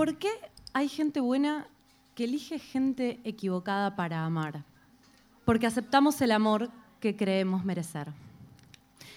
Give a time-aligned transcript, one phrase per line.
[0.00, 0.30] ¿Por qué
[0.72, 1.68] hay gente buena
[2.14, 4.64] que elige gente equivocada para amar?
[5.44, 8.08] Porque aceptamos el amor que creemos merecer.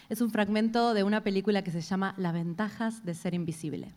[0.09, 3.93] Es un fragmento de una película que se llama Las ventajas de ser invisible.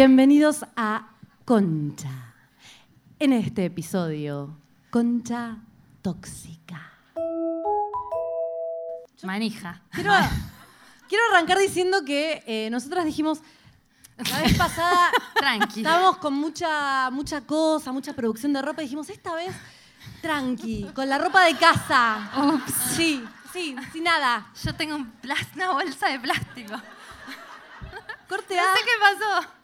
[0.00, 1.08] Bienvenidos a
[1.44, 2.32] Concha.
[3.18, 4.56] En este episodio,
[4.90, 5.56] Concha
[6.02, 6.92] tóxica.
[9.24, 9.82] Manija.
[9.90, 10.12] Quiero,
[11.08, 13.40] quiero arrancar diciendo que eh, nosotras dijimos,
[14.30, 15.80] la vez pasada Tranqui.
[15.80, 19.52] estábamos con mucha, mucha cosa, mucha producción de ropa y dijimos, esta vez
[20.22, 22.30] tranqui, con la ropa de casa.
[22.94, 24.46] Sí, sí, sin nada.
[24.62, 26.74] Yo tengo un plas- una bolsa de plástico.
[28.28, 28.90] Corte No A, sé qué
[29.40, 29.57] pasó.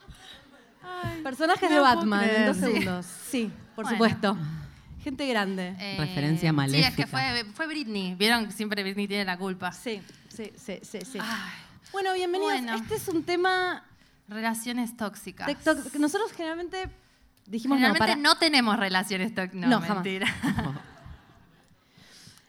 [1.22, 2.62] Personajes no de Batman en dos sí.
[2.62, 3.06] segundos.
[3.30, 3.90] Sí, por Bueno.
[3.96, 4.36] supuesto.
[5.02, 5.74] Gente grande.
[5.78, 6.88] Eh, Referencia Sí, maléfica.
[6.88, 8.14] es que fue, fue Britney.
[8.14, 9.70] Vieron que siempre Britney tiene la culpa.
[9.72, 11.18] Sí, sí, sí, sí, sí.
[11.92, 12.52] Bueno, bienvenidos.
[12.52, 12.74] Bueno.
[12.74, 13.84] Este es un tema
[14.28, 15.46] relaciones tóxicas.
[15.98, 16.88] Nosotros generalmente
[17.46, 19.69] dijimos no, para, no tenemos relaciones tóxicas.
[19.69, 20.04] No, No, jamás.
[20.04, 20.26] mentira.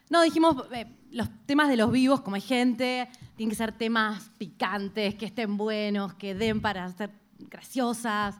[0.09, 4.29] No, dijimos eh, los temas de los vivos, como hay gente, tienen que ser temas
[4.37, 7.09] picantes, que estén buenos, que den para ser
[7.55, 8.35] graciosas.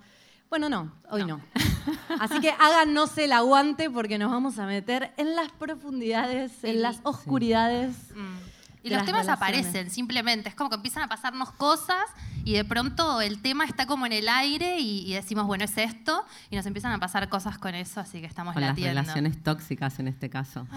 [0.49, 1.41] Bueno, no, hoy no.
[2.19, 6.79] Así que háganos el aguante porque nos vamos a meter en las profundidades, en Sí.
[6.79, 7.95] las oscuridades.
[8.15, 8.35] Mm.
[8.83, 10.47] Y los las temas aparecen, simplemente.
[10.49, 12.05] Es como que empiezan a pasarnos cosas
[12.43, 15.75] y de pronto el tema está como en el aire y, y decimos, bueno, es
[15.79, 16.23] esto.
[16.51, 19.01] Y nos empiezan a pasar cosas con eso, así que estamos Con las latiendo.
[19.01, 20.67] relaciones tóxicas en este caso.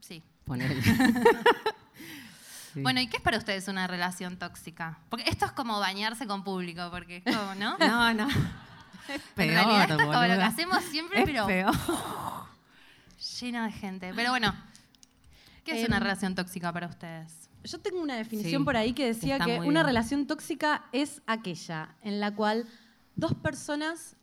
[0.00, 0.22] Sí.
[0.44, 0.76] Ponele.
[2.76, 2.82] Sí.
[2.82, 4.98] Bueno, ¿y qué es para ustedes una relación tóxica?
[5.08, 7.76] Porque esto es como bañarse con público, porque es como, ¿no?
[7.78, 8.28] No, no.
[9.08, 11.72] Es peor, en realidad esto es como lo que hacemos siempre, Es pero peor.
[13.40, 14.12] lleno de gente.
[14.14, 14.54] Pero bueno,
[15.64, 17.48] ¿qué es Em, una relación tóxica para ustedes?
[17.64, 19.86] Yo tengo una definición Sí, por ahí que decía que una bien.
[19.86, 22.66] relación tóxica es aquella en la cual
[23.14, 24.16] dos personas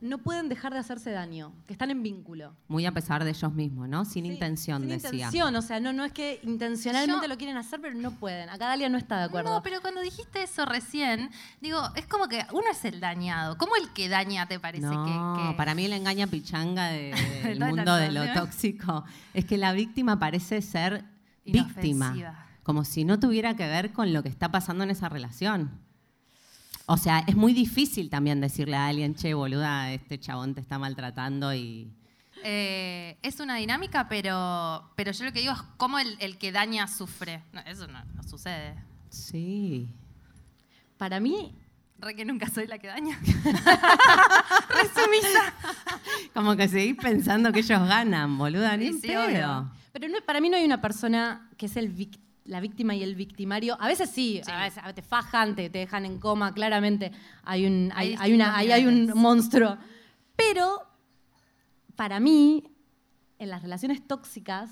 [0.00, 2.54] no pueden dejar de hacerse daño, que están en vínculo.
[2.68, 4.04] Muy a pesar de ellos mismos, ¿no?
[4.04, 5.10] Sin Sí, intención, sin decía.
[5.10, 8.48] intención, o sea, no, no es que intencionalmente Yo- lo quieren hacer, pero no pueden.
[8.48, 9.50] Acá Dalia no está de acuerdo.
[9.54, 13.56] No, pero cuando dijiste eso recién, digo, es como que uno es el dañado.
[13.58, 17.12] ¿Cómo el que daña te parece No, que, que- para mí la engaña pichanga de-
[17.44, 19.04] del mundo de lo tóxico
[19.34, 21.04] es que la víctima parece ser
[21.44, 22.14] víctima,
[22.62, 25.70] como si no tuviera que ver con lo que está pasando en esa relación.
[26.90, 30.78] O sea, es muy difícil también decirle a alguien, che, boluda, este chabón te está
[30.78, 31.92] maltratando y...
[32.44, 36.50] Eh, es una dinámica, pero, pero yo lo que digo es cómo el, el que
[36.50, 37.42] daña sufre.
[37.52, 38.74] No, eso no, no sucede.
[39.10, 39.86] Sí.
[40.96, 41.54] Para mí,
[41.98, 43.20] Re que nunca soy la que daña.
[46.32, 49.00] Como que seguís pensando que ellos ganan, boluda, ni Sí,
[49.92, 53.02] pero no- para mí no hay una persona que es el vic- la víctima y
[53.02, 53.76] el victimario.
[53.80, 54.50] A veces sí, Sí.
[54.50, 57.12] a veces te fajan, te, te dejan en coma, claramente
[57.44, 59.76] hay un, hay, Hay hay una, distintos ahí hay un monstruo.
[60.34, 60.82] Pero
[61.94, 62.64] para mí,
[63.38, 64.70] en las relaciones tóxicas,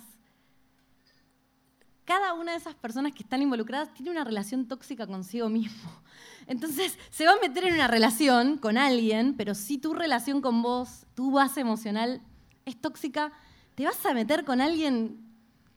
[2.04, 5.91] cada una de esas personas que están involucradas tiene una relación tóxica consigo mismo.
[6.47, 10.62] Entonces, se va a meter en una relación con alguien, pero si tu relación con
[10.62, 12.22] vos, tu base emocional
[12.64, 13.32] es tóxica,
[13.75, 15.20] te vas a meter con alguien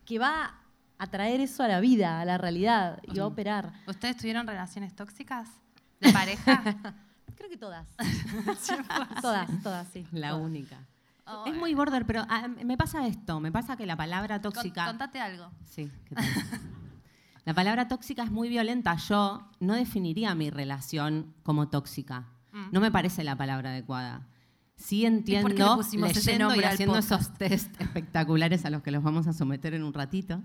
[0.05, 0.59] que va
[0.99, 3.73] a traer eso a la vida, a la realidad, y a operar.
[3.87, 5.49] ¿Ustedes tuvieron relaciones tóxicas
[5.99, 6.61] de pareja?
[7.35, 7.87] Creo que todas.
[9.21, 10.05] todas, todas, sí.
[10.11, 10.43] La todas.
[10.43, 10.77] única.
[11.25, 14.51] Oh, es muy border, pero ah, me pasa esto, me pasa que la palabra Con-
[14.51, 14.85] tóxica...
[14.85, 15.49] contate algo.
[15.66, 16.25] Sí, ¿qué tal?
[17.45, 18.95] La palabra tóxica es muy violenta.
[18.95, 22.28] Yo no definiría mi relación como tóxica.
[22.52, 22.66] Mm.
[22.72, 24.28] No me parece la palabra adecuada.
[24.75, 29.73] Sí entiendo, leyendo y haciendo esos test espectaculares a los que los vamos a someter
[29.73, 30.43] en un ratito,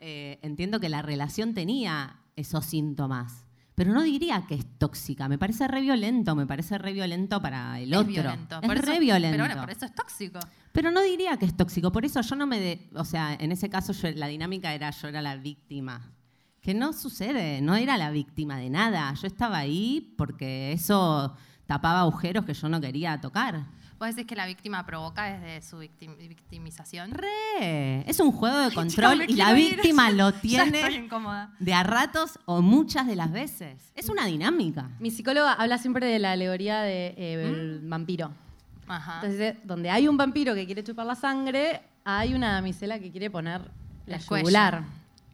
[0.00, 3.44] eh, entiendo que la relación tenía esos síntomas.
[3.74, 5.28] Pero no diría que es tóxica.
[5.28, 8.12] Me parece re violento, me parece re violento para el Es otro.
[8.12, 8.60] violento.
[8.62, 9.34] Es Por eso- re violento.
[9.36, 10.38] Pero bueno, por eso es tóxico.
[10.70, 12.60] Pero no diría que es tóxico, por eso yo no me...
[12.60, 16.12] de- o sea, en ese caso yo- la dinámica era yo era la víctima.
[16.60, 19.12] Que no sucede, no era la víctima de nada.
[19.14, 21.34] Yo estaba ahí porque eso
[21.66, 23.66] tapaba agujeros que yo no quería tocar.
[23.98, 27.12] ¿Vos decís que la víctima provoca desde su victim- victimización?
[27.12, 28.08] Re.
[28.10, 29.74] Es un juego de Ay, control chicos, me y la quiero ir.
[29.76, 31.08] víctima lo tiene
[31.60, 33.92] de a ratos o muchas de las veces.
[33.94, 34.90] Es una dinámica.
[34.98, 37.88] Mi psicóloga habla siempre de la alegoría del ¿Mm?
[37.88, 38.32] vampiro.
[38.88, 39.20] Ajá.
[39.22, 43.30] Entonces, donde hay un vampiro que quiere chupar la sangre, hay una damisela que quiere
[43.30, 43.70] poner
[44.06, 44.82] la yugular.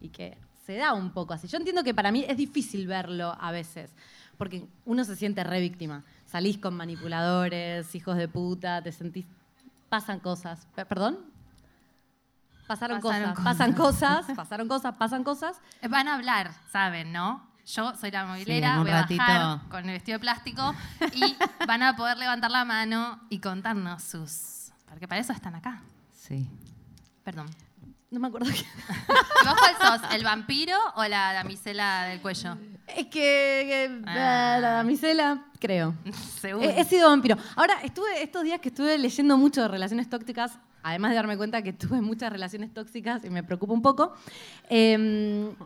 [0.00, 0.36] Y que
[0.66, 1.48] se da un poco así.
[1.48, 3.90] Yo entiendo que para mí es difícil verlo a veces,
[4.38, 6.04] porque uno se siente re víctima.
[6.30, 9.26] Salís con manipuladores, hijos de puta, te sentís...
[9.88, 10.68] Pasan cosas.
[10.76, 11.18] Pe- ¿Perdón?
[12.68, 15.56] Pasaron, Pasaron cosas, pasan cosas, pasaron cosas, pasan cosas.
[15.82, 17.44] Eh, Van a hablar, saben, ¿no?
[17.66, 20.74] Yo soy la movilera, un voy a bajar con el vestido de plástico
[21.12, 21.36] y
[21.66, 24.70] van a poder levantar la mano y contarnos sus...
[24.88, 25.82] Porque para eso están acá.
[26.14, 26.48] Sí.
[27.24, 27.48] Perdón.
[28.10, 28.58] No me acuerdo qué.
[28.60, 28.64] ¿Y
[29.46, 30.12] ¿Vos cuál sos?
[30.14, 32.56] ¿El vampiro o la damisela del cuello?
[32.88, 34.58] Es que, que- Ah.
[34.60, 35.94] la damisela, creo.
[36.40, 36.68] Seguro.
[36.68, 37.36] He, he sido vampiro.
[37.54, 41.62] Ahora, estuve estos días que estuve leyendo mucho de relaciones tóxicas, además de darme cuenta
[41.62, 44.14] que tuve muchas relaciones tóxicas y me preocupa un poco.
[44.68, 45.52] em,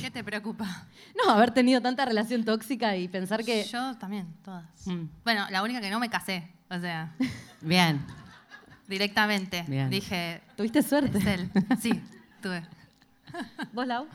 [0.00, 0.86] ¿Qué te preocupa?
[1.24, 3.64] no, haber tenido tanta relación tóxica y pensar que.
[3.64, 4.64] Yo también, todas.
[4.86, 5.04] Mm.
[5.24, 6.50] Bueno, la única que no me casé.
[6.70, 7.14] O sea,
[7.60, 8.04] Bien.
[8.88, 9.64] directamente.
[9.68, 9.88] Bien.
[9.90, 11.18] Dije, Tuviste suerte.
[11.18, 11.50] es él.
[11.80, 11.92] Sí,
[12.42, 12.62] tuve.
[13.72, 14.06] ¿Vos, Lau?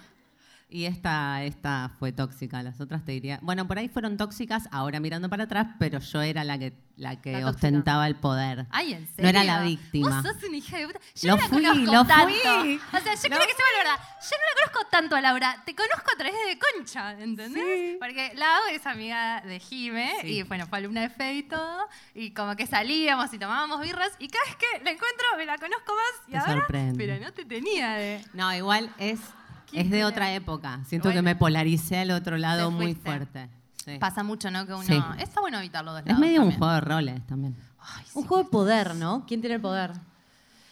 [0.73, 2.63] Y esta, esta fue tóxica.
[2.63, 3.39] Las otras te diría.
[3.41, 7.19] Bueno, por ahí fueron tóxicas, ahora mirando para atrás, pero yo era la que, la
[7.21, 8.67] que La ostentaba el poder.
[8.71, 9.23] Ay, ¿en serio?
[9.23, 10.21] No era la víctima.
[10.21, 10.99] Vos sos una hija de puta.
[11.15, 12.25] Yo Lo no la fui, conozco lo tanto.
[12.61, 12.75] fui.
[12.77, 14.03] O sea, yo creo que se me verdad.
[14.21, 15.61] Yo no la conozco tanto a Laura.
[15.65, 17.63] Te conozco a través de Concha, ¿entendés?
[17.91, 17.97] Sí.
[17.99, 20.27] Porque Lau es amiga de Jime Sí.
[20.39, 21.85] y, bueno, fue alumna de Fe y todo.
[22.15, 25.57] Y como que salíamos y tomábamos birras y cada vez que la encuentro me la
[25.57, 26.53] conozco más y Te ahora...
[26.61, 26.97] sorprende.
[26.97, 28.23] Pero no te tenía de...
[28.33, 29.40] No, igual es, ¿Quién
[29.73, 30.81] es de otra época.
[30.85, 31.19] Siento Bueno.
[31.19, 33.49] que me polaricé al otro lado muy fuerte.
[33.85, 33.97] Sí.
[33.99, 34.65] Pasa mucho, ¿no?
[34.67, 34.83] Que uno...
[34.83, 35.01] Sí.
[35.17, 37.55] Está bueno evitar los dos Es lados medio un juego de roles también.
[37.79, 39.25] Ay, sí, Un juego de poder, ¿no?
[39.27, 39.91] ¿Quién tiene el poder?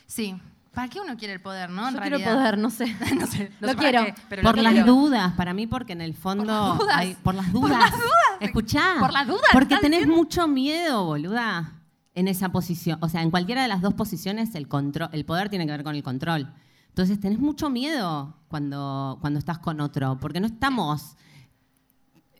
[0.05, 0.35] Sí.
[0.73, 1.87] ¿Para qué uno quiere el poder, no?
[1.87, 2.35] En Yo quiero realidad.
[2.35, 2.95] poder, no sé.
[3.19, 3.51] no sé.
[3.59, 4.05] Lo No quiero.
[4.05, 4.87] qué, pero por lo las quiero.
[4.93, 6.45] dudas, para mí, porque en el fondo.
[6.45, 6.95] las dudas.
[6.97, 7.79] hay- por las dudas.
[7.79, 8.03] las dudas.
[8.39, 8.95] Escuchá.
[8.99, 10.15] Por las dudas, Porque ¿estás tenés diciendo?
[10.15, 11.73] mucho miedo, boluda,
[12.13, 12.99] en esa posición.
[13.01, 15.83] O sea, en cualquiera de las dos posiciones, el, control, el poder tiene que ver
[15.83, 16.53] con el control.
[16.99, 21.15] Entonces, tenés mucho miedo cuando, cuando estás con otro, porque no estamos.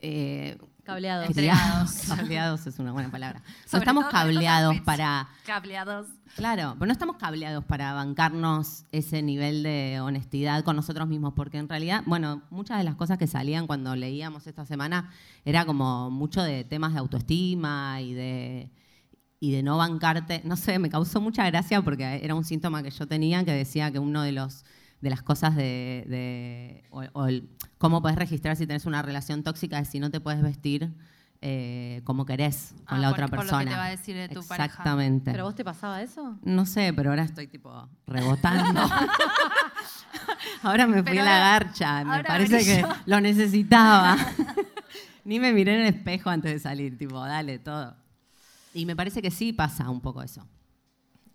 [0.02, 1.30] Eh, Cableados.
[1.30, 2.02] criados.
[2.10, 3.42] cableados es una buena palabra.
[3.72, 5.30] No estamos cableados para.
[5.46, 6.08] Cableados.
[6.36, 11.58] Claro, pero no estamos cableados para bancarnos ese nivel de honestidad con nosotros mismos, porque
[11.58, 15.10] en realidad, bueno, muchas de las cosas que salían cuando leíamos esta semana
[15.46, 18.70] era como mucho de temas de autoestima y de,
[19.40, 20.42] y de no bancarte.
[20.44, 23.92] No sé, me causó mucha gracia porque era un síntoma que yo tenía que decía
[23.92, 24.66] que uno de los
[25.02, 29.44] de las cosas de, de- o, o el- cómo puedes registrar si tenés una relación
[29.44, 30.92] tóxica es si no te puedes vestir
[31.42, 33.72] eh, como querés con Ah, la por- otra por lo que persona.
[33.72, 34.66] te va a decir de tu pareja.
[34.66, 35.32] Exactamente.
[35.32, 36.38] ¿Pero vos te pasaba eso?
[36.44, 38.82] No sé, pero ahora estoy tipo rebotando.
[40.64, 42.90] ahora me fui Pero a la garcha, me parece que yo.
[43.06, 44.18] lo necesitaba.
[45.24, 47.96] Ni me miré en el espejo antes de salir, tipo, dale, todo.
[48.74, 50.48] Y me parece que sí pasa un poco eso.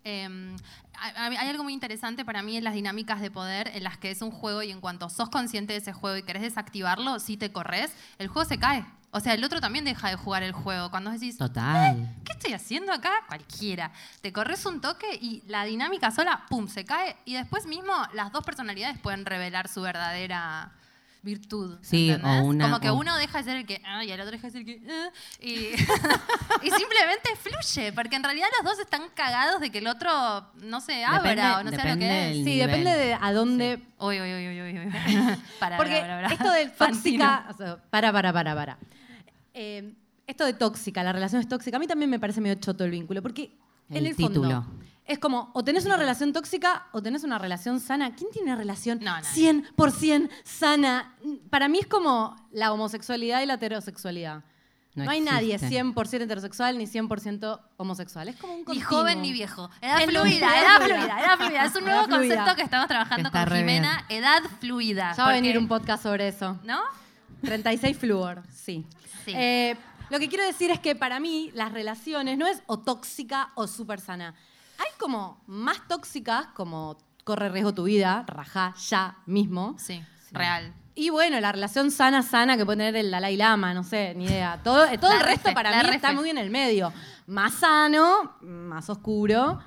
[0.03, 0.55] Eh,
[0.99, 4.11] a- hay algo muy interesante para mí en las dinámicas de poder en las que
[4.11, 7.37] es un juego y en cuanto sos consciente de ese juego y querés desactivarlo, si
[7.37, 8.85] te corres, el juego se cae.
[9.11, 10.91] O sea, el otro también deja de jugar el juego.
[10.91, 12.13] Cuando decís, Total.
[12.25, 13.11] ¿qué estoy haciendo acá?
[13.27, 13.91] Cualquiera.
[14.21, 17.15] Te corres un toque y la dinámica sola, ¡pum!, se cae.
[17.25, 20.73] Y después mismo las dos personalidades pueden revelar su verdadera
[21.25, 21.77] virtud.
[21.81, 22.41] Sí, ¿entendés?
[22.41, 24.31] o una- Como que o- uno deja de ser el que, ah, y el otro
[24.31, 25.09] deja de ser el que, ah,
[25.41, 25.49] y,
[26.67, 30.09] y simplemente fluye, porque en realidad los dos están cagados de que el otro
[30.61, 32.35] no se abra Depende- o no sea lo que es.
[32.35, 32.67] del- Sí, nivel.
[32.67, 34.93] depende de a dónde Uy, uy, uy, uy, uy, uy.
[35.59, 36.33] Para, Porque para, para, para.
[36.33, 37.25] esto de Fantino.
[37.25, 37.47] tóxica.
[37.49, 38.77] o sea, para, para, para, para.
[39.53, 39.93] Eh,
[40.27, 42.91] esto de tóxica, la relación es tóxica, a mí también me parece medio choto el
[42.91, 43.51] vínculo, porque
[43.89, 44.65] en El el fondo título.
[45.05, 48.15] Es como, o tenés una relación tóxica o tenés una relación sana.
[48.15, 49.29] ¿Quién tiene una relación No, nadie.
[49.77, 51.15] 100% sana?
[51.49, 54.43] Para mí es como la homosexualidad y la heterosexualidad.
[54.95, 55.75] No, No hay nadie existe.
[55.83, 58.29] 100% heterosexual ni 100% homosexual.
[58.29, 58.89] Es como un Ni continuo.
[58.89, 59.69] joven ni viejo.
[59.81, 61.19] Edad Es fluida, edad edad fluida.
[61.19, 61.65] edad fluida.
[61.65, 62.19] Es un nuevo fluida.
[62.35, 64.05] concepto que estamos trabajando Que con Jimena.
[64.07, 65.13] Edad fluida.
[65.15, 66.57] Ya va a venir un podcast sobre eso.
[66.63, 66.79] ¿No?
[67.41, 68.85] 36 flúor, sí.
[69.25, 69.33] Sí.
[69.35, 69.75] Eh,
[70.09, 73.67] lo que quiero decir es que para mí las relaciones no es o tóxica o
[73.67, 74.33] súper sana.
[75.05, 79.75] Como más tóxicas, como corre riesgo tu vida, rajá ya mismo.
[79.77, 80.73] Sí, real.
[80.95, 84.25] Y bueno, la relación sana, sana que puede tener el Dalai Lama, no sé, ni
[84.25, 84.59] idea.
[84.63, 85.97] Todo, eh, todo el resto refe, para mí refe.
[85.97, 86.91] está muy en el medio.
[87.27, 89.59] Más sano, más oscuro.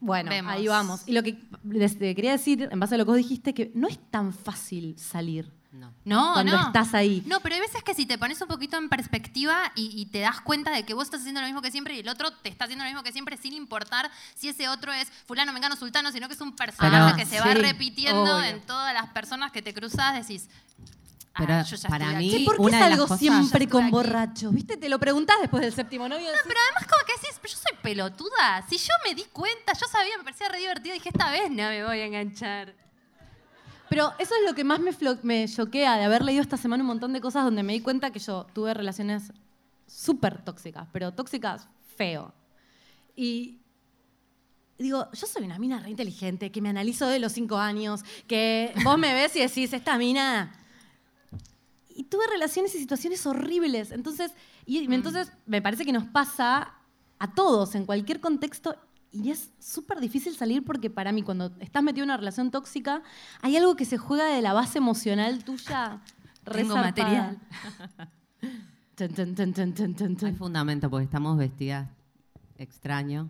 [0.00, 0.52] Bueno, Vemos.
[0.52, 1.02] ahí vamos.
[1.06, 3.86] Y lo que les quería decir, en base a lo que vos dijiste, que no
[3.86, 5.52] es tan fácil salir.
[5.76, 5.92] No.
[6.04, 6.66] No, Cuando no.
[6.66, 7.22] estás ahí.
[7.26, 10.20] No, pero hay veces que si te pones un poquito en perspectiva y, y te
[10.20, 12.48] das cuenta de que vos estás haciendo lo mismo que siempre y el otro te
[12.48, 16.10] está haciendo lo mismo que siempre sin importar si ese otro es fulano, mengano, sultano,
[16.12, 18.44] sino que es un personaje Ah, que se va repitiendo obvio.
[18.44, 20.48] en todas las personas que te cruzas, decís,
[21.34, 24.54] ah, yo ya para mí- ¿Por qué una es de las siempre con borrachos?
[24.54, 24.76] ¿Viste?
[24.76, 26.26] Te lo preguntás después del séptimo novio.
[26.26, 28.64] decís, Pero además como que decís, pero yo soy pelotuda.
[28.68, 31.68] Si yo me di cuenta, yo sabía, me parecía re divertido, dije, esta vez no
[31.68, 32.74] me voy a enganchar.
[33.88, 34.80] Pero eso es lo que más
[35.22, 38.10] me, choquea de haber leído esta semana un montón de cosas donde me di cuenta
[38.10, 39.32] que yo tuve relaciones
[39.86, 42.34] súper tóxicas, pero tóxicas feo.
[43.14, 43.60] Y
[44.78, 48.72] digo, yo soy una mina re inteligente, que me analizo de los cinco años, que
[48.84, 50.52] vos me ves y decís, esta mina...
[51.88, 53.90] Y tuve relaciones y situaciones horribles.
[53.90, 54.32] Entonces,
[54.66, 56.74] y, entonces me parece que nos pasa
[57.18, 58.76] a todos en cualquier contexto
[59.22, 63.02] y es súper difícil salir porque para mí cuando estás metido en una relación tóxica
[63.42, 66.00] hay algo que se juega de la base emocional tuya.
[66.44, 66.82] Tengo zarpada.
[66.82, 67.38] material.
[68.96, 70.28] Tun, tun, tun, tun, tun, tun, tun.
[70.28, 71.86] Hay fundamento porque estamos vestidas
[72.56, 73.28] extraño,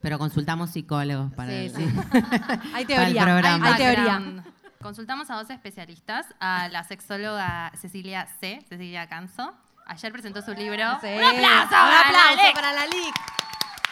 [0.00, 1.82] pero consultamos psicólogos para Sí, el- sí.
[2.12, 3.22] Hay Para el teoría.
[3.24, 3.66] programa.
[3.66, 4.44] Hay teoría.
[4.80, 9.52] Consultamos a dos especialistas, a la sexóloga Cecilia C., Cecilia Canso.
[9.86, 10.82] Ayer presentó su libro.
[11.00, 11.08] Sí.
[11.08, 11.64] ¡Un aplauso!
[11.64, 13.14] Un para aplauso para la LIC.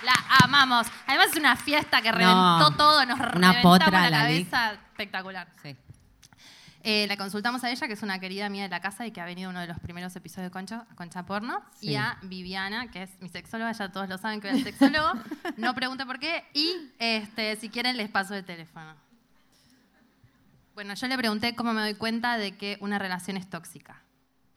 [0.03, 0.15] La
[0.45, 0.87] amamos.
[1.07, 4.73] Además es una fiesta que reventó todo, nos una reventamos potra, la la cabeza.
[4.73, 5.49] Espectacular.
[5.63, 5.77] Sí.
[6.83, 9.21] Eh, la consultamos a ella, que es una querida mía de la casa y que
[9.21, 11.63] ha venido uno de los primeros episodios de Concha, Concha Porno.
[11.79, 11.91] Sí.
[11.91, 15.13] Y a Viviana, que es mi sexóloga, ya todos lo saben que es sexólogo.
[15.59, 16.45] no pregunte por qué.
[16.55, 18.95] Y este, si quieren, les paso el teléfono.
[20.75, 24.01] Bueno, yo le pregunté cómo me doy cuenta de que una relación es tóxica.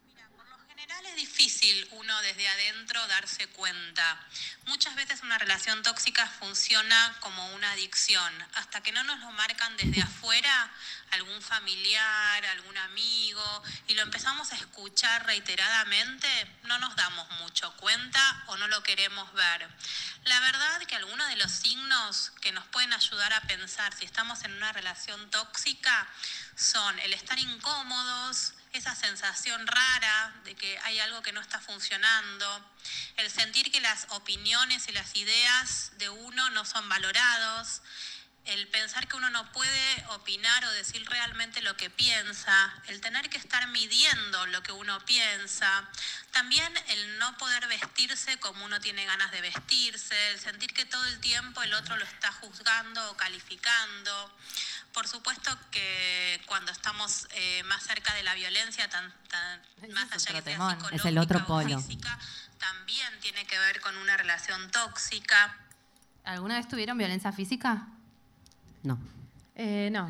[0.07, 4.19] Mira, por lo general es difícil uno desde adentro darse cuenta.
[4.65, 8.33] Muchas veces una relación tóxica funciona como una adicción.
[8.55, 10.71] Hasta que no nos lo marcan desde afuera,
[11.11, 16.27] algún familiar, algún amigo, y lo empezamos a escuchar reiteradamente,
[16.63, 19.69] no nos damos mucho cuenta o no lo queremos ver.
[20.25, 24.43] La verdad que algunos de los signos que nos pueden ayudar a pensar si estamos
[24.43, 26.07] en una relación tóxica
[26.55, 32.71] son el estar incómodos, esa sensación rara de que hay algo que no está funcionando,
[33.17, 37.81] el sentir que las opiniones y las ideas de uno no son valorados,
[38.45, 43.29] el pensar que uno no puede opinar o decir realmente lo que piensa, el tener
[43.29, 45.87] que estar midiendo lo que uno piensa,
[46.31, 51.05] también el no poder vestirse como uno tiene ganas de vestirse, el sentir que todo
[51.05, 54.35] el tiempo el otro lo está juzgando o calificando.
[54.91, 60.11] Por supuesto que cuando estamos eh, más cerca de la violencia, tan, tan- Ese más
[60.11, 61.79] allá que sea Es el otro o polo.
[61.79, 62.19] física,
[62.59, 65.57] también tiene que ver con una relación tóxica.
[66.25, 67.87] ¿Alguna vez tuvieron violencia física?
[68.83, 68.97] No.
[69.55, 70.09] Eh, no.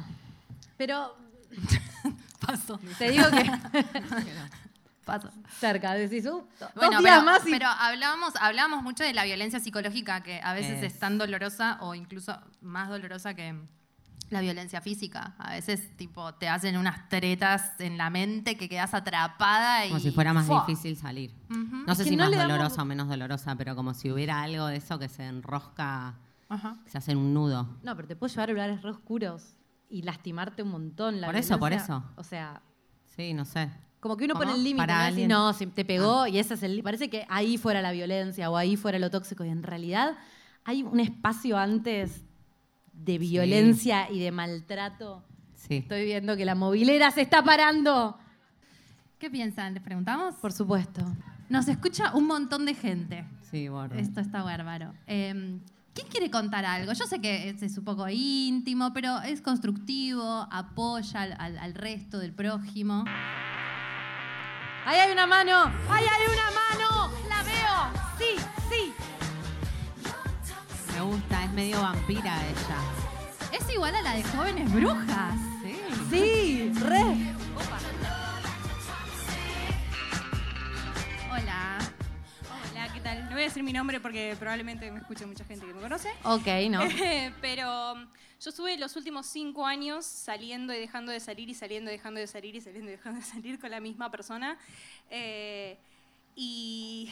[0.78, 1.16] Pero
[2.40, 2.80] Paso.
[2.98, 3.44] te digo que
[5.06, 5.30] Paso.
[5.60, 6.44] cerca, decís, uh,
[6.76, 10.40] Bueno, dos días pero, más y pero hablábamos, hablábamos mucho de la violencia psicológica, que
[10.42, 10.94] a veces Es.
[10.94, 13.54] es tan dolorosa o incluso más dolorosa que
[14.30, 15.36] la violencia física.
[15.38, 19.90] A veces, tipo, te hacen unas tretas en la mente que quedas atrapada y...
[19.90, 20.64] Como si fuera más ¡fua!
[20.66, 21.32] difícil salir.
[21.50, 24.42] No sé que si no más damos- dolorosa o menos dolorosa, pero como si hubiera
[24.42, 26.16] algo de eso que se enrosca,
[26.50, 26.78] Ajá.
[26.86, 27.68] se hace en un nudo.
[27.84, 29.56] No, pero te puede llevar a lugares re oscuros
[29.90, 31.22] y lastimarte un montón.
[31.22, 32.04] La Por eso, por eso.
[32.16, 32.62] O sea,
[33.16, 33.70] Sí, no sé.
[34.00, 34.46] como que uno ¿Cómo?
[34.46, 34.78] pone el límite.
[34.88, 35.28] Para ¿no?
[35.28, 36.82] No, si te pegó y ese es el.
[36.84, 39.46] Parece que ahí fuera la violencia o ahí fuera lo tóxico.
[39.46, 40.16] Y en realidad
[40.66, 42.26] hay un espacio antes
[42.94, 45.24] de violencia y de maltrato.
[45.56, 45.76] Sí.
[45.78, 48.18] Estoy viendo que la movilera se está parando.
[49.20, 49.74] ¿Qué piensan?
[49.74, 50.36] ¿Les preguntamos?
[50.36, 51.02] Por supuesto.
[51.50, 53.26] Nos escucha un montón de gente.
[53.50, 53.96] Sí, bordo.
[53.96, 54.94] Esto está bárbaro.
[55.08, 55.60] Eh,
[55.94, 56.94] ¿Quién quiere contar algo?
[56.94, 61.74] Yo sé que es, es un poco íntimo, pero es constructivo, apoya al, al- al
[61.76, 63.04] resto del prójimo.
[64.86, 65.54] ¡Ahí hay una mano!
[65.90, 67.12] ¡Ahí hay una mano!
[67.30, 68.04] ¡La veo!
[68.18, 68.36] ¡Sí,
[68.70, 68.94] sí!
[70.96, 73.58] Me gusta, es medio vampira ella.
[73.58, 75.36] Es igual a la de jóvenes brujas.
[75.62, 75.76] Sí.
[76.10, 76.72] ¡Sí!
[76.80, 77.34] ¡Re!
[83.34, 86.08] No voy a decir mi nombre porque probablemente me escuche mucha gente que me conoce.
[86.24, 86.82] Ok, ¿no?
[87.42, 88.08] Pero um,
[88.40, 92.20] yo estuve los últimos cinco años saliendo y dejando de salir y saliendo y dejando
[92.20, 94.56] de salir y saliendo y dejando de salir con la misma persona.
[95.10, 95.80] Eh,
[96.36, 97.12] y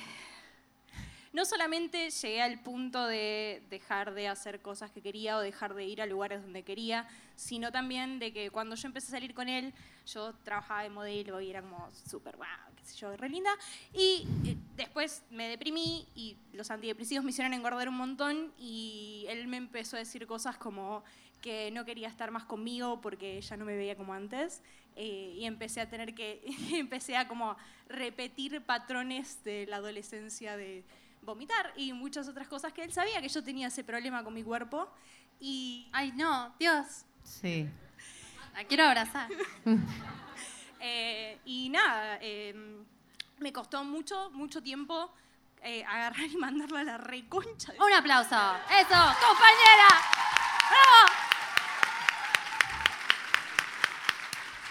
[1.33, 5.85] no solamente llegué al punto de dejar de hacer cosas que quería o dejar de
[5.85, 9.49] ir a lugares donde quería, sino también de que cuando yo empecé a salir con
[9.49, 9.73] él,
[10.05, 12.45] yo trabajaba de modelo y era como súper, wow,
[12.81, 13.51] qué sé yo, re linda.
[13.93, 19.47] Y eh, después me deprimí y los antidepresivos me hicieron engordar un montón y él
[19.47, 21.03] me empezó a decir cosas como
[21.41, 24.61] que no quería estar más conmigo porque ya no me veía como antes
[24.95, 26.41] eh, y empecé a tener que,
[26.73, 27.57] empecé a como
[27.87, 30.83] repetir patrones de la adolescencia de
[31.23, 34.43] vomitar y muchas otras cosas que él sabía que yo tenía ese problema con mi
[34.43, 34.87] cuerpo
[35.39, 37.05] y Ay, no, Dios.
[37.23, 37.67] Sí.
[38.53, 39.29] La quiero abrazar.
[40.81, 42.53] Eh, y nada, eh,
[43.37, 45.13] me costó mucho, mucho tiempo
[45.61, 47.73] eh, agarrar y mandarla a la reconcha.
[47.73, 48.35] Un aplauso.
[48.35, 49.87] Eso, compañera.
[50.69, 51.11] ¡Bravo!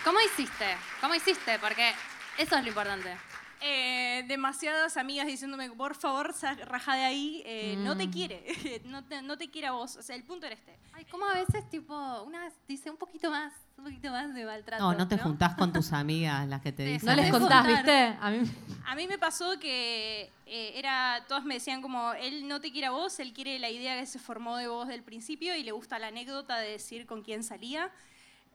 [0.05, 0.77] ¿Cómo hiciste?
[1.01, 1.59] ¿Cómo hiciste?
[1.61, 1.95] Porque
[2.39, 3.17] eso es lo importante.
[3.63, 9.21] Eh, demasiadas amigas diciéndome, por favor, raja de ahí, eh, no te quiere, no te,
[9.21, 9.97] no te quiere a vos.
[9.97, 10.79] O sea, el punto era este.
[10.93, 14.83] Ay, como a veces, tipo, una dice un poquito más, un poquito más de maltrato.
[14.83, 17.09] No, no te juntás con tus amigas, las que te dicen.
[17.09, 17.67] No les contás.
[17.67, 18.17] ¿viste?
[18.21, 18.43] A mí
[18.87, 22.87] A mí me pasó que eh, era, todas me decían como, él no te quiere
[22.89, 25.73] a vos, él quiere la idea que se formó de vos del principio y le
[25.73, 27.91] gusta la anécdota de decir con quién salía.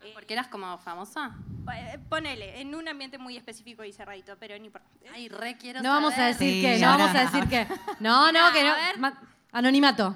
[0.01, 1.35] Eh, Porque eras como famosa.
[1.73, 4.87] eh, ponele, en un ambiente muy específico y cerradito, pero ni importa.
[5.13, 7.67] Ay, re quiero no vamos a decir Sí, que, no ahora- vamos a decir que.
[8.01, 8.71] No, no, que no.
[8.71, 8.99] A ver.
[8.99, 9.21] Ma-
[9.53, 10.15] Anonimato.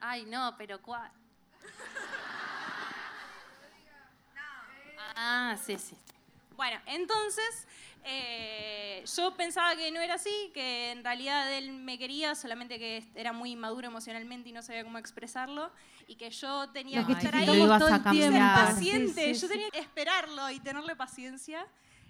[0.00, 1.10] Ay, no, pero ¿cuál?
[5.20, 5.96] Ah, sí, sí.
[6.56, 7.66] Bueno, entonces
[8.04, 13.04] eh, yo pensaba que no era así, que en realidad él me quería, solamente que
[13.14, 15.70] era muy inmaduro emocionalmente y no sabía cómo expresarlo,
[16.06, 18.30] y que yo tenía que estar ahí Lo ibas todo a el cambiar.
[18.32, 18.48] tiempo.
[18.48, 19.52] ser Sí, paciente, sí, yo sí.
[19.52, 21.66] tenía que esperarlo y tenerle paciencia.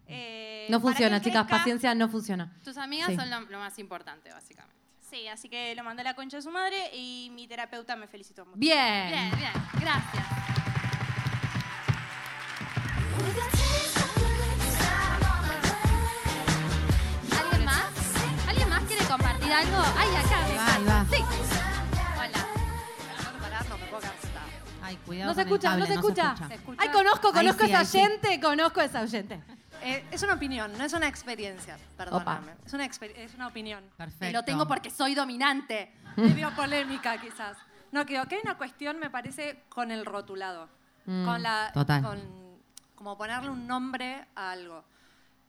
[0.06, 1.42] eh, No funciona, chicas.
[1.44, 1.58] crezca.
[1.58, 2.50] Paciencia no funciona.
[2.64, 3.16] Tus amigas Sí.
[3.16, 4.76] son lo, lo más importante, básicamente.
[5.10, 8.06] Sí, así que lo mandé a la concha de su madre y mi terapeuta me
[8.06, 8.58] felicitó mucho.
[8.58, 9.08] Bien.
[9.10, 9.52] Bien, bien.
[9.80, 10.57] Gracias.
[19.48, 19.82] Quiere compartir algo?
[19.96, 20.46] Ay, acá.
[20.48, 21.04] me va, ahí va.
[21.10, 21.24] Sí.
[22.18, 22.46] Hola.
[24.82, 26.36] Ay, cuidado No se con el escucha, cable, no se escucha.
[26.48, 26.82] ¿Se escucha?
[26.82, 27.98] Ay, conozco, Ahí conozco sí, esa ahí sí.
[27.98, 29.40] oyente, conozco esa oyente.
[29.82, 32.52] Eh, es una opinión, no es una experiencia, perdóname.
[32.66, 33.84] Es una, exper- es una opinión.
[33.96, 34.26] Perfecto.
[34.26, 35.92] Te lo tengo porque soy dominante.
[36.16, 37.56] Medio polémica, quizás.
[37.92, 40.68] No, creo que hay una cuestión, me parece, con el rotulado.
[41.06, 41.70] Mm, con la.
[41.72, 42.02] total.
[42.02, 42.20] Con,
[42.96, 44.84] como ponerle un nombre a algo.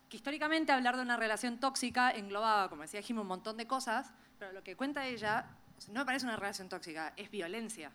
[0.10, 4.12] Que históricamente hablar de una relación tóxica englobaba, como decía Jim, un montón de cosas,
[4.40, 5.46] pero lo que cuenta ella
[5.88, 7.92] no me parece una relación tóxica, es violencia.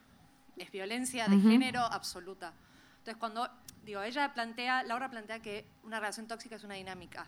[0.57, 2.53] Es violencia de género absoluta.
[2.99, 3.51] Entonces, cuando,
[3.85, 7.27] digo, ella plantea, Laura plantea que una relación tóxica es una dinámica.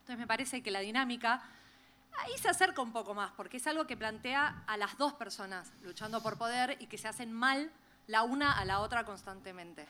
[0.00, 1.42] Entonces, me parece que la dinámica
[2.18, 5.72] ahí se acerca un poco más, porque es algo que plantea a las dos personas
[5.82, 7.72] luchando por poder y que se hacen mal
[8.06, 9.86] la una a la otra constantemente.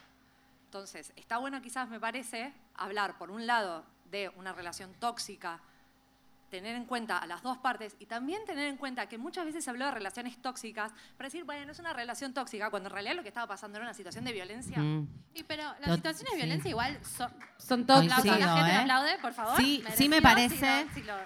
[0.72, 5.60] Entonces, está bueno quizás, me parece, hablar por un lado de una relación tóxica,
[6.50, 9.64] tener en cuenta a las dos partes y también tener en cuenta que muchas veces
[9.64, 13.16] se habló de relaciones tóxicas para decir, bueno, es una relación tóxica, cuando en realidad
[13.16, 14.78] lo que estaba pasando era una situación de violencia.
[14.78, 15.08] Mm.
[15.32, 16.44] Y pero las Tot- situaciones de sí.
[16.44, 17.30] violencia igual son...
[17.56, 18.40] Son Coincido, tóxicas.
[18.40, 18.76] La gente ¿eh?
[18.76, 19.56] aplaude, por favor.
[19.56, 21.16] Sí, sí me parece- si lo- si lo-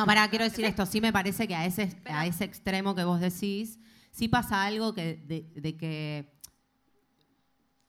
[0.00, 0.86] No, pará, quiero decir esto.
[0.86, 3.78] Sí me parece que a ese, Pero- a ese extremo que vos decís,
[4.10, 6.32] sí pasa algo que, de, de que,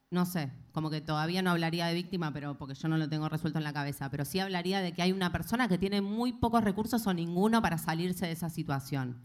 [0.10, 3.28] no sé, como que todavía no hablaría de víctima, pero porque yo no lo tengo
[3.30, 6.34] resuelto en la cabeza, pero sí hablaría de que hay una persona que tiene muy
[6.34, 9.18] pocos recursos o ninguno para salirse de esa situación.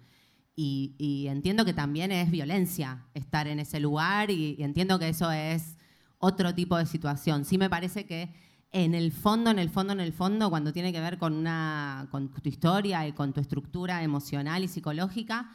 [0.55, 5.33] Y, entiendo que también es violencia estar en ese lugar y, y entiendo que eso
[5.33, 5.77] es
[6.19, 7.45] otro tipo de situación.
[7.45, 8.33] Sí me parece que
[8.73, 12.09] en el fondo, en el fondo, en el fondo, cuando tiene que ver con, una,
[12.11, 15.51] con tu historia y con tu estructura emocional y psicológica,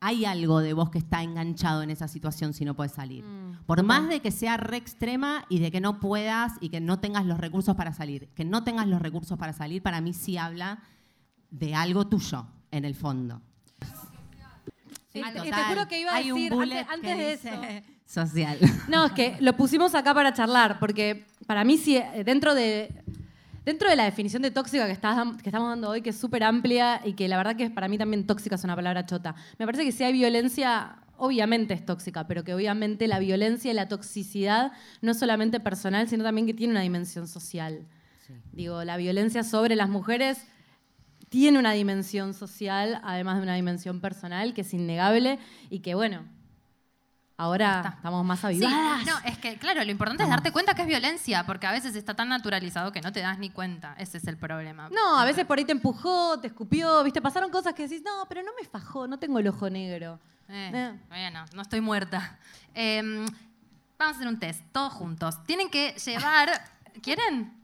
[0.00, 3.24] hay algo de vos que está enganchado en esa situación si no puedes salir.
[3.24, 6.80] Mm, Por más de que sea re extrema y de que no puedas y que
[6.80, 8.28] no tengas los recursos para salir.
[8.34, 10.78] Que no tengas los recursos para salir, para mí sí habla
[11.50, 13.40] de algo tuyo, en el fondo.
[15.12, 16.52] Sí, te- juro que iba a decir,
[16.90, 18.58] antes- de dice Social.
[18.88, 23.02] No, es que lo pusimos acá para charlar, porque para mí sí, eh, dentro de,
[23.68, 26.16] dentro de la definición de tóxica que, estás dam- que estamos dando hoy, que es
[26.18, 29.34] súper amplia y que la verdad que para mí también tóxica es una palabra chota,
[29.58, 33.74] me parece que si hay violencia, obviamente es tóxica, pero que obviamente la violencia y
[33.74, 37.86] la toxicidad no es solamente personal, sino también que tiene una dimensión social.
[38.52, 40.46] Digo, la violencia sobre las mujeres
[41.28, 46.24] tiene una dimensión social, además de una dimensión personal, que es innegable y que, bueno,
[47.38, 49.06] ahora estamos más Sí, avivadas.
[49.06, 51.96] no, es que, claro, lo importante es darte cuenta que es violencia, porque a veces
[51.96, 53.94] está tan naturalizado que no te das ni cuenta.
[53.96, 54.90] Ese es el problema.
[54.90, 58.26] No, a veces por ahí te empujó, te escupió, viste, pasaron cosas que decís, no,
[58.28, 60.20] pero no me fajó, no tengo el ojo negro.
[60.48, 60.98] Eh, Eh.
[61.08, 62.38] Bueno, no estoy muerta.
[62.74, 63.24] Em,
[63.98, 65.42] vamos a hacer un test, todos juntos.
[65.44, 66.50] Tienen que llevar.
[67.02, 67.56] ¿Quieren?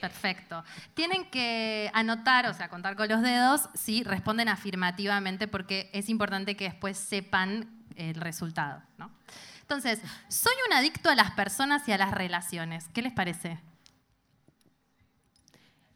[0.00, 0.62] Perfecto.
[0.92, 6.56] Tienen que anotar, o sea, contar con los dedos si responden afirmativamente, porque es importante
[6.56, 9.10] que después sepan el resultado, ¿no?
[9.60, 12.88] Entonces, soy un adicto a las personas y a las relaciones.
[12.92, 13.60] ¿Qué les parece?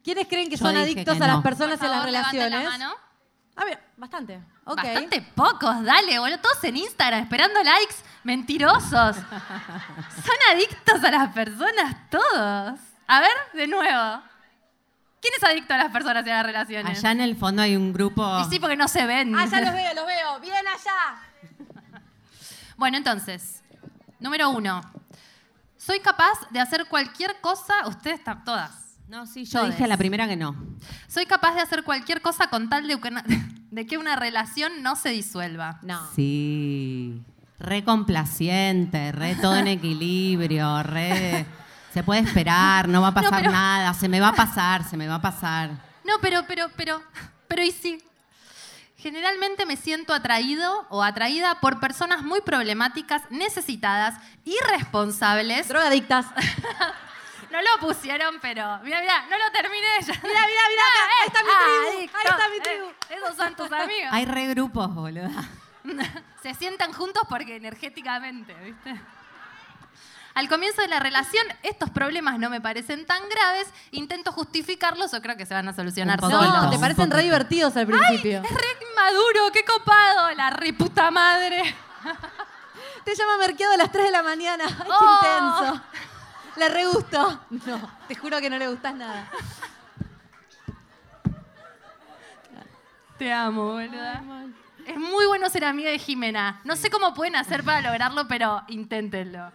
[0.02, 2.10] ¿Quiénes creen que Yo son dije adictos que a las personas y a las favor,
[2.10, 2.64] levanten relaciones?
[2.64, 2.94] La mano.
[3.56, 4.40] Ah, mira, bastante.
[4.64, 4.76] Ok.
[4.76, 6.38] Bastante pocos, dale, boludo.
[6.38, 7.96] Todos en Instagram esperando likes.
[8.24, 9.16] Mentirosos.
[9.16, 12.78] Son adictos a las personas todos.
[13.06, 14.22] A ver, de nuevo.
[15.20, 16.98] ¿Quién es adicto a las personas y a las relaciones?
[16.98, 18.40] Allá en el fondo hay un grupo.
[18.40, 19.36] Y sí, porque no se ven.
[19.36, 20.40] Ah, ya los veo, los veo.
[20.40, 21.22] Bien allá.
[22.78, 23.62] Bueno, entonces,
[24.20, 24.80] número uno.
[25.76, 27.86] Soy capaz de hacer cualquier cosa.
[27.86, 28.96] Ustedes están todas.
[29.08, 29.72] No, sí, yo Todes.
[29.72, 30.54] dije a la primera que no.
[31.08, 33.24] Soy capaz de hacer cualquier cosa con tal de que una,
[33.70, 35.78] de que una relación no se disuelva.
[35.82, 36.00] No.
[36.14, 37.20] Sí.
[37.58, 41.44] Re complaciente, re todo en equilibrio, re.
[41.92, 44.96] Se puede esperar, no va a pasar pero- nada, se me va a pasar, se
[44.96, 45.70] me va a pasar.
[46.04, 47.02] No, pero, pero, pero,
[47.48, 47.98] pero y sí.
[48.98, 55.68] Generalmente me siento atraído o atraída por personas muy problemáticas, necesitadas, irresponsables.
[55.68, 56.26] Drogadictas.
[57.50, 58.78] No lo pusieron, pero.
[58.82, 60.12] Mira, mira, no lo terminé ya.
[60.12, 62.86] Mira, mira, mira, acá, ahí está mi tribu, ahí está mi Eh, tribu.
[63.08, 64.08] esos son tus amigos.
[64.12, 65.48] Hay re grupos, boluda.
[66.42, 69.00] Se sientan juntos porque energéticamente, ¿viste?
[70.34, 73.68] Al comienzo de la relación, estos problemas no me parecen tan graves.
[73.90, 76.40] Intento justificarlos o creo que se van a solucionar solos.
[76.62, 78.42] No, te parecen re divertidos al principio.
[78.44, 81.74] Es re maduro, qué copado, la re puta madre.
[83.04, 84.64] Te llama Merqueado a las 3 de la mañana.
[84.68, 85.54] Ay, qué Oh.
[85.58, 85.82] intenso.
[86.56, 87.40] Le re gustó.
[87.50, 89.28] No, te juro que no le gustas nada.
[93.18, 94.22] Te amo, boluda.
[94.86, 96.60] Es muy bueno ser amiga de Jimena.
[96.64, 99.50] No sé cómo pueden hacer para lograrlo, pero inténtenlo.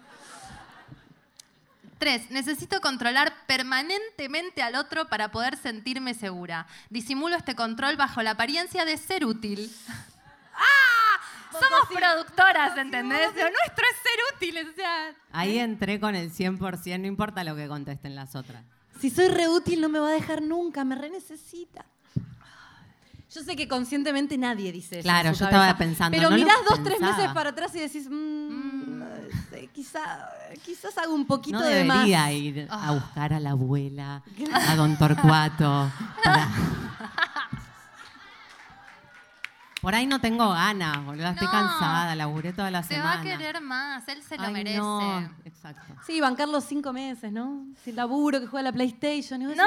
[2.04, 6.66] Tres, necesito controlar permanentemente al otro para poder sentirme segura.
[6.90, 9.74] Disimulo este control bajo la apariencia de ser útil.
[10.54, 11.18] ¡Ah!
[11.50, 13.34] Somos productoras, ¿entendés?
[13.34, 15.14] Lo nuestro es ser útiles, o sea...
[15.32, 18.62] Ahí entré con el 100%, no importa lo que contesten las otras.
[19.00, 21.86] Si soy re útil no me va a dejar nunca, me re necesita.
[23.34, 25.08] Yo sé que conscientemente nadie dice eso.
[25.08, 25.56] en Claro, su yo cabeza.
[25.70, 27.16] estaba pensando, Pero no lo mirás dos, tres pensaba.
[27.16, 29.02] meses para atrás y decís, mm,
[29.54, 30.28] eh, quizá,
[30.64, 31.96] quizás hago un poquito No de más.
[32.06, 34.22] debería ir a buscar a la abuela,
[34.68, 35.90] a don Torcuato.
[36.22, 36.48] para-
[39.80, 41.26] Por ahí no tengo ganas, boludo.
[41.28, 41.52] Estoy No.
[41.52, 43.16] cansada, laburé toda la Te semana.
[43.16, 44.78] va a querer más, él se lo Ay, merece.
[44.78, 45.28] no.
[45.44, 45.92] Exacto.
[46.06, 47.66] Sí, bancar los cinco meses, ¿no?
[47.84, 49.42] Sin laburo, que juega a la PlayStation.
[49.42, 49.64] Y vos ¡No!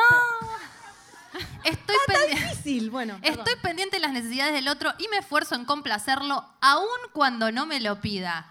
[1.63, 2.44] Estoy "Pero pendiente.
[2.46, 3.20] Está difícil, bueno.
[3.22, 3.40] perdón.
[3.40, 7.66] Estoy pendiente de las necesidades del otro y me esfuerzo en complacerlo, aun cuando no
[7.66, 8.48] me lo pida.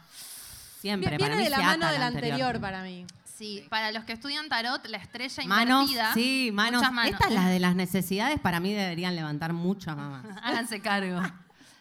[0.81, 3.07] Siempre, Viene para mí de la se mano ata del la anterior para mí.
[3.25, 6.15] Sí, para los que estudian tarot, la estrella Manos, invertida.
[6.15, 6.81] sí, manos.
[6.81, 7.12] muchas manos.
[7.12, 10.25] Estas, las de las necesidades, para mí deberían levantar muchas mamás.
[10.43, 11.21] Háganse cargo.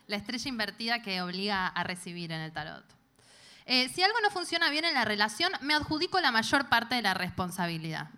[0.08, 2.84] La estrella invertida que obliga a recibir en el tarot.
[3.68, 7.02] Eh, si algo no funciona bien en la relación, me adjudico la mayor parte de
[7.02, 8.10] la responsabilidad.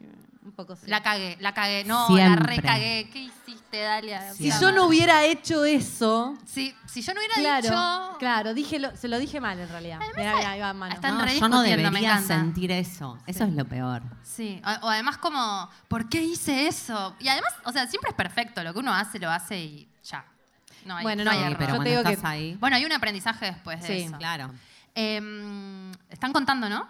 [0.47, 0.87] Un poco sí.
[0.87, 1.83] La cagué, la cagué.
[1.83, 2.55] No, Siempre.
[2.55, 3.09] la recagué.
[3.11, 4.33] ¿Qué hiciste, Dalia?
[4.33, 8.17] si yo no hubiera hecho eso, Sí, si yo no hubiera claro, dicho...
[8.17, 9.99] claro, dije lo- se lo dije mal en realidad.
[10.15, 10.93] Ahí va mano.
[10.95, 13.17] Están No, yo no me debería sentir eso.
[13.27, 14.01] Eso es lo peor.
[14.23, 17.13] Sí, o, o además como, ¿por qué hice eso?
[17.19, 20.23] Y además, o sea, siempre es perfecto, lo que uno hace, lo hace y ya.
[20.85, 21.57] No hay, Bueno, no no, hay Sí, error.
[21.57, 22.55] pero Yo te que- ahí.
[22.55, 24.03] Bueno, hay un aprendizaje después de Sí.
[24.05, 24.17] eso.
[24.17, 24.49] Claro.
[24.95, 26.87] Em, están contando, ¿no?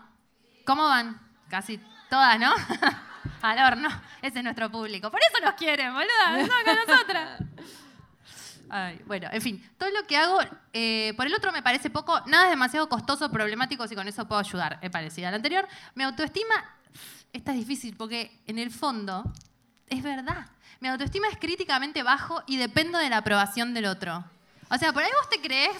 [0.63, 1.19] ¿Cómo van?
[1.49, 2.53] Casi todas, ¿no?
[3.41, 3.89] Al horno.
[4.21, 5.09] Ese es nuestro público.
[5.11, 6.47] Por eso nos quieren, boluda.
[6.47, 7.39] Son con nosotras.
[8.69, 10.39] Ay, bueno, en fin, todo lo que hago,
[10.73, 14.27] eh, por el otro me parece poco, nada es demasiado costoso, problemático, si con eso
[14.27, 14.77] puedo ayudar.
[14.81, 15.67] Es parecida al anterior.
[15.95, 16.53] Mi autoestima,
[17.31, 19.23] esta es difícil porque en el fondo
[19.87, 20.47] es verdad.
[20.79, 24.23] Mi autoestima es críticamente bajo y dependo de la aprobación del otro.
[24.69, 25.77] O sea, por ahí vos te crees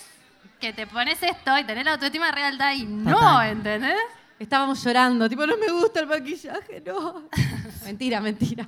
[0.60, 3.42] que te pones esto y tenés la autoestima re alta y no.
[3.44, 4.00] ¿entendés?
[4.40, 7.28] Estábamos llorando, tipo, no me gusta el maquillaje, no.
[7.84, 8.68] mentira, mentira.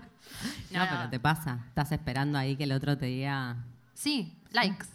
[0.72, 1.60] No, pero te pasa.
[1.68, 3.58] Estás esperando ahí que el otro te diga.
[3.94, 4.88] Sí, likes.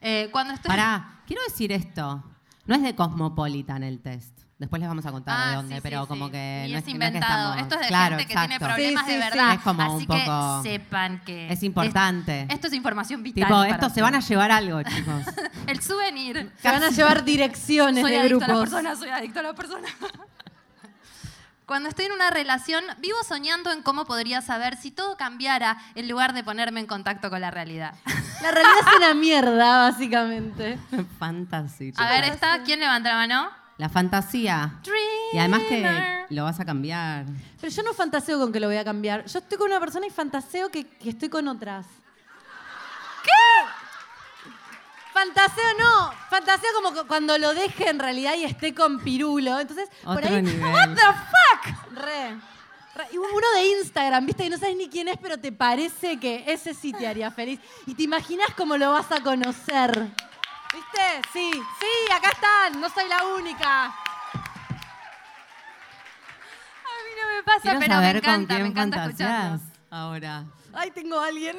[0.00, 0.68] Eh, cuando estoy...
[0.68, 2.24] Pará, quiero decir esto.
[2.66, 4.39] No es de Cosmopolitan el test.
[4.60, 6.32] Después les vamos a contar Ah, de dónde, sí, pero sí, como sí.
[6.32, 7.54] que Y no es es, que- no es que inventado.
[7.54, 9.54] estamos- Esto es de Claro, gente que tiene problemas Sí, de verdad.
[9.54, 11.52] Es como Así un poco- que sepan que...
[11.52, 12.46] Es importante.
[12.50, 13.44] Esto es información vital.
[13.44, 15.24] Tipo, para estos se van a llevar algo, chicos.
[15.66, 16.52] El souvenir.
[16.60, 19.54] Se van a llevar direcciones soy de adicto a la persona, soy adicto a la
[19.54, 19.88] persona.
[21.66, 26.08] Cuando estoy en una relación, vivo soñando en cómo podría saber si todo cambiara en
[26.08, 27.94] lugar de ponerme en contacto con la realidad.
[28.42, 30.78] La realidad es una mierda, básicamente.
[31.18, 31.92] Fantasy.
[31.96, 33.59] A ver, esta, ¿quién levanta la mano?
[33.80, 34.74] La fantasía.
[35.32, 36.26] Y además que Dreamer.
[36.28, 37.24] lo vas a cambiar.
[37.58, 39.24] Pero yo no fantaseo con que lo voy a cambiar.
[39.24, 41.86] Yo estoy con una persona y fantaseo que, que estoy con otras.
[43.24, 44.50] ¿Qué?
[45.14, 49.58] Fantaseo no, fantaseo como cu- cuando lo deje en realidad y esté con Pirulo.
[49.58, 50.60] Entonces, por ahí, nivel.
[50.72, 51.92] what the fuck?
[52.04, 52.36] Re.
[52.96, 53.04] Re.
[53.12, 56.44] Y uno de Instagram, viste, que no sabes ni quién es, pero te parece que
[56.46, 57.58] ese sí te haría feliz.
[57.86, 60.06] Y te imaginas cómo lo vas a conocer.
[60.72, 61.22] ¿Viste?
[61.32, 63.86] Sí, sí, acá están, no soy la única.
[63.86, 63.92] A
[67.04, 69.70] mí no me pasa, Quiero pero saber me encanta, con quién me encanta fantaseás escucharlo.
[69.90, 70.44] ahora.
[70.72, 71.56] Ay, tengo a alguien.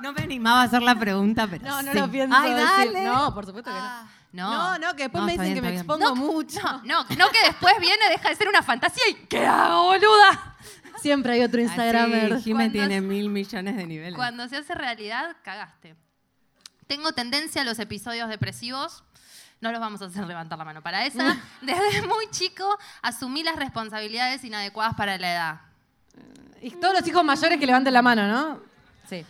[0.00, 1.98] No me animaba a hacer la pregunta, pero No, no sí.
[1.98, 2.66] lo pienso Ay, decir.
[2.92, 3.04] dale.
[3.04, 3.84] No, por supuesto que no.
[3.84, 6.16] Ah, No, No, no, que después No, me está dicen bien, que me está expongo
[6.16, 6.60] mucho.
[6.84, 10.56] No, no que después viene, deja de ser una fantasía y ¿qué hago, boluda?
[11.00, 12.32] Siempre hay otro Instagramer.
[12.34, 14.14] Así, Jime Cuando tiene mil millones de niveles.
[14.16, 15.94] Cuando se hace realidad, cagaste.
[16.90, 19.04] Tengo tendencia a los episodios depresivos.
[19.60, 21.36] No los vamos a hacer levantar la mano para esa.
[21.62, 22.66] Desde muy chico
[23.00, 25.60] asumí las responsabilidades inadecuadas para la edad.
[26.60, 28.60] Y todos los hijos mayores que levanten la mano, ¿no?
[29.08, 29.24] Sí.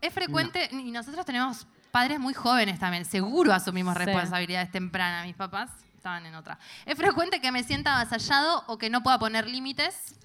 [0.00, 4.04] Es frecuente, y nosotros tenemos padres muy jóvenes también, seguro asumimos Sí.
[4.06, 5.26] responsabilidades tempranas.
[5.26, 6.58] Mis papás estaban en otra.
[6.84, 10.16] Es frecuente que me sienta avasallado o que no pueda poner límites.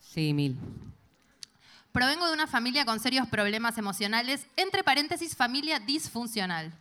[0.00, 0.58] Sí, mil.
[1.98, 6.72] Provengo de una familia con serios problemas emocionales, entre paréntesis, familia disfuncional.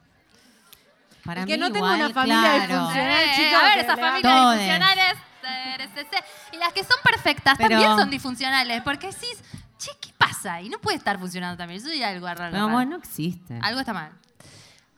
[1.25, 2.67] Para que mí no igual, una familia claro.
[2.67, 4.59] disfuncional, Eh, chicos, a ver, esas familias Todes.
[4.59, 5.13] disfuncionales.
[5.41, 9.39] TRCC, Y las que son perfectas Pero- también son disfuncionales, porque decís,
[9.79, 10.61] che, ¿qué pasa?
[10.61, 11.81] Y no puede estar funcionando también.
[11.81, 12.55] Eso hay algo raro.
[12.55, 13.57] No, bueno, no existe.
[13.63, 14.11] Algo está mal.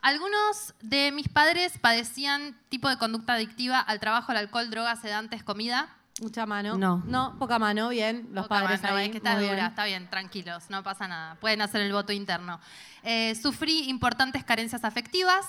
[0.02, 5.42] Algunos de mis padres padecían tipo de conducta adictiva al trabajo, al alcohol, drogas, sedantes,
[5.42, 5.88] comida.
[6.20, 6.76] Mucha mano.
[6.76, 7.02] No.
[7.06, 8.28] No, poca mano, bien.
[8.32, 9.06] Los Poca padres mano, ahí.
[9.06, 9.66] es que está dura, bien.
[9.66, 11.36] está bien, tranquilos, no pasa nada.
[11.36, 12.60] Pueden hacer el voto interno.
[13.02, 15.46] Eh, sufrí importantes carencias afectivas.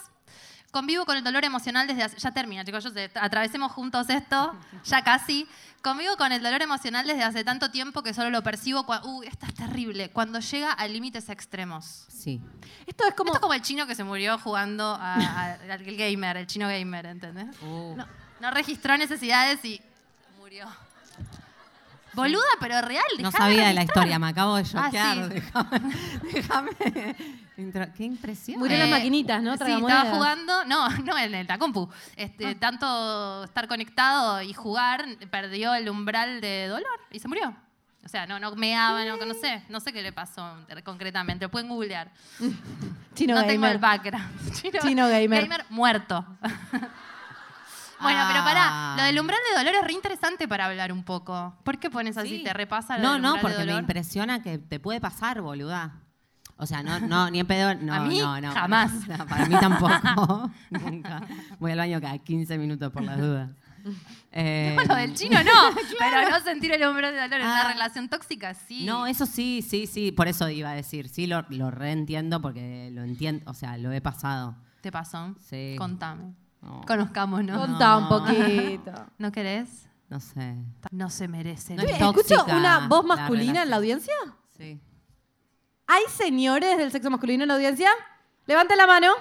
[0.71, 2.17] Convivo con el dolor emocional desde hace...
[2.17, 5.45] Ya termina, chicos, yo sé, atravesemos juntos esto, ya casi.
[5.82, 9.10] Convivo con el dolor emocional desde hace tanto tiempo que solo lo percibo cuando...
[9.10, 10.12] Uh, esta es terrible.
[10.12, 12.06] Cuando llega a límites extremos.
[12.08, 12.39] Sí.
[12.88, 13.32] Esto es como.
[13.32, 16.69] Esto es como el chino que se murió jugando a- a- al gamer, el chino
[16.69, 17.47] gamer, ¿entendés?
[17.63, 17.95] Uh.
[17.97, 18.08] No,
[18.39, 19.82] no registró necesidades y
[20.52, 20.68] murió.
[22.14, 23.06] Boluda, pero real.
[23.20, 25.32] No sabía de la historia, me acabo de Ah, choquear.
[25.32, 26.30] sí.
[26.34, 26.72] Déjame.
[27.96, 28.60] Qué impresión.
[28.60, 29.56] Murió en las maquinitas, ¿no?
[29.56, 31.90] Sí, estaba jugando, no, no en el compu.
[32.18, 32.56] Este, Ah.
[32.60, 37.56] Tanto estar conectado y jugar, perdió el umbral de dolor y se murió.
[38.04, 41.52] O sea, no, no meaba, no, no sé, no sé qué le pasó concretamente, lo
[41.52, 42.12] pueden googlear.
[43.16, 43.72] Chino no tengo gamer.
[43.74, 44.54] el background.
[44.54, 45.66] Chino, Chino gamer.
[45.70, 46.26] muerto.
[48.02, 48.96] Bueno, pero pará, Ah.
[48.98, 51.56] lo del umbral de dolor es re interesante para hablar un poco.
[51.64, 52.38] ¿Por qué pones así?
[52.38, 52.44] Sí.
[52.44, 53.82] ¿Te repasa lo No, del no, umbral de porque me dolor?
[53.82, 56.02] impresiona que te puede pasar, boluda.
[56.58, 57.74] O sea, no, no, ni en pedo.
[57.82, 58.52] No, A mí, no, no.
[58.52, 58.92] jamás.
[59.08, 60.52] No, para mí tampoco.
[60.70, 61.22] Nunca.
[61.60, 63.50] Voy al baño cada 15 minutos por las dudas.
[64.32, 65.52] Eh, No, lo del chino no,
[65.98, 67.74] pero no sentir el umbral de dolor en una Ah.
[67.74, 68.86] relación tóxica, sí.
[68.86, 70.12] No, eso sí, sí, sí.
[70.12, 71.10] Por eso iba a decir.
[71.10, 73.50] Sí, lo, lo reentiendo porque lo entiendo.
[73.50, 74.56] O sea, lo he pasado.
[74.82, 75.34] ¿Te pasó?
[75.50, 75.74] Sí.
[75.80, 76.36] Contame.
[76.62, 77.58] No, Conozcámonos.
[77.58, 78.10] Contá un No.
[78.10, 78.91] poquito.
[79.17, 79.88] ¿No querés?
[80.10, 80.56] no sé.
[80.91, 81.74] No se merece.
[81.76, 81.88] No ¿no?
[81.89, 84.13] es ¿Escucho tóxica una voz la masculina en la audiencia?
[84.58, 84.80] Sí.
[85.88, 87.89] ¿Hay señores del sexo masculino en la audiencia?
[88.45, 89.13] Levanten la mano.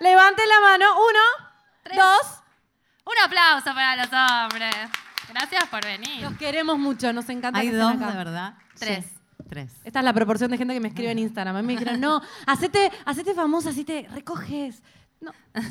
[0.00, 0.86] Levanten la mano.
[0.94, 1.48] Uno,
[1.82, 1.98] Tres.
[1.98, 2.38] dos.
[3.04, 4.74] Un aplauso para los hombres.
[5.28, 6.22] Gracias por venir.
[6.22, 8.12] Los queremos mucho, nos encanta ¿Hay que dos, estén acá.
[8.12, 8.54] de verdad?
[8.78, 9.04] Tres.
[9.04, 9.18] Sí.
[9.48, 9.70] Tres.
[9.84, 11.56] Esta es la proporción de gente que me escribe en Instagram.
[11.56, 14.82] A mí me dijeron, no, hacete, hacete famosa, así te recoges.
[15.22, 15.32] No.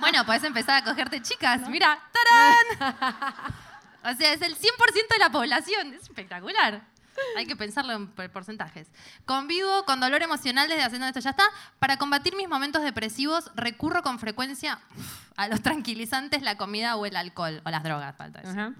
[0.00, 1.68] Bueno, puedes empezar a cogerte chicas.
[1.68, 2.94] Mira, ¡tarán!
[4.04, 4.60] O sea, es el 100%
[5.10, 5.92] de la población.
[5.92, 6.80] Es espectacular.
[7.36, 8.88] Hay que pensarlo en por- porcentajes.
[9.24, 11.44] Convivo con dolor emocional desde haciendo esto ya está.
[11.78, 14.78] Para combatir mis momentos depresivos, recurro con frecuencia
[15.36, 17.60] a los tranquilizantes, la comida o el alcohol.
[17.64, 18.50] O las drogas, falta eso.
[18.50, 18.72] Ajá.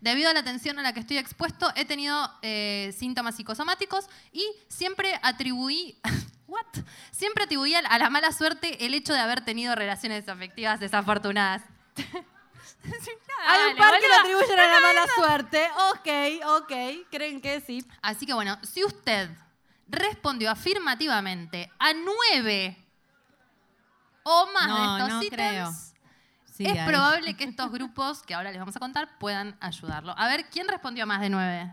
[0.00, 4.44] Debido a la tensión a la que estoy expuesto, he tenido eh, síntomas psicosomáticos y
[4.68, 5.98] siempre atribuí.
[6.46, 6.66] ¿What?
[7.10, 10.78] Siempre atribuí a la- a la mala suerte el hecho de haber tenido relaciones afectivas
[10.78, 11.62] desafortunadas.
[12.84, 15.68] Hay un Dale, par que lo atribuyen a la mala suerte.
[15.92, 16.72] Ok, ok.
[17.10, 17.84] ¿Creen que sí?
[18.02, 19.30] Así que bueno, si usted
[19.88, 22.76] respondió afirmativamente a nueve
[24.22, 25.94] o más No, de estos no ítems.
[26.46, 26.86] Sí, es hay.
[26.86, 30.14] probable que estos grupos que ahora les vamos a contar puedan ayudarlo.
[30.16, 31.72] A ver, ¿quién respondió a más de nueve?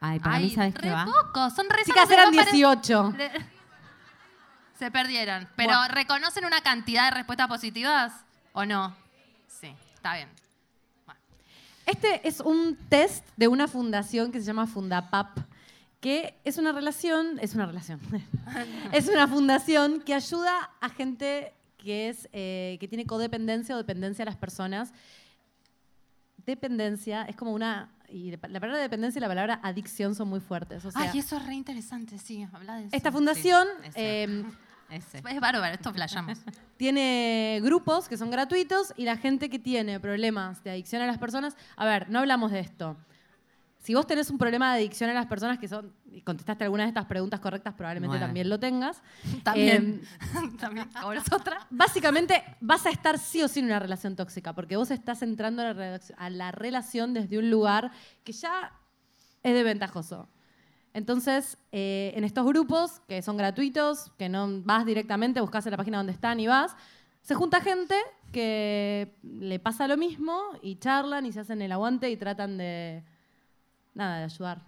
[0.00, 1.04] Ay, para mí, ¿sabes re qué va?
[1.06, 3.14] pocos, son re Chicas, eran no paren- 18.
[3.16, 3.32] Le-
[4.78, 5.48] Se perdieron.
[5.56, 8.12] ¿Pero reconocen una cantidad de respuestas positivas
[8.52, 8.94] o no?
[9.98, 10.28] Está bien.
[11.04, 11.20] Bueno.
[11.84, 15.38] Este es un test de una fundación que se llama Fundapap,
[16.00, 18.00] que es una relación, es una relación,
[18.92, 24.22] es una fundación que ayuda a gente que, es, eh, que tiene codependencia o dependencia
[24.22, 24.92] a las personas.
[26.46, 30.84] Dependencia es como una y la palabra dependencia y la palabra adicción son muy fuertes.
[30.84, 32.96] O sea, Ay, eso es re interesante, sí, habla de eso.
[32.96, 34.44] esta fundación eh,
[34.90, 35.18] Ese.
[35.18, 36.38] Es bárbaro, esto flayamos.
[36.76, 41.18] tiene grupos que son gratuitos y la gente que tiene problemas de adicción a las
[41.18, 42.96] personas, a ver, no hablamos de esto.
[43.80, 46.82] Si vos tenés un problema de adicción a las personas que son, y contestaste alguna
[46.82, 48.26] de estas preguntas correctas, probablemente Nueve.
[48.26, 49.02] también lo tengas.
[49.44, 50.02] También.
[50.02, 51.66] Eh, También, ahora es otra.
[51.70, 55.62] básicamente vas a estar sí o sí en una relación tóxica, porque vos estás entrando
[55.62, 57.92] a la, a la relación desde un lugar
[58.24, 58.72] que ya
[59.42, 60.28] es desventajoso.
[60.98, 65.76] Entonces, eh, en estos grupos, que son gratuitos, que no vas directamente, buscas en la
[65.76, 66.74] página donde están y vas,
[67.22, 67.94] se junta gente
[68.32, 73.04] que le pasa lo mismo y charlan y se hacen el aguante y tratan de,
[73.94, 74.60] nada, de ayudar.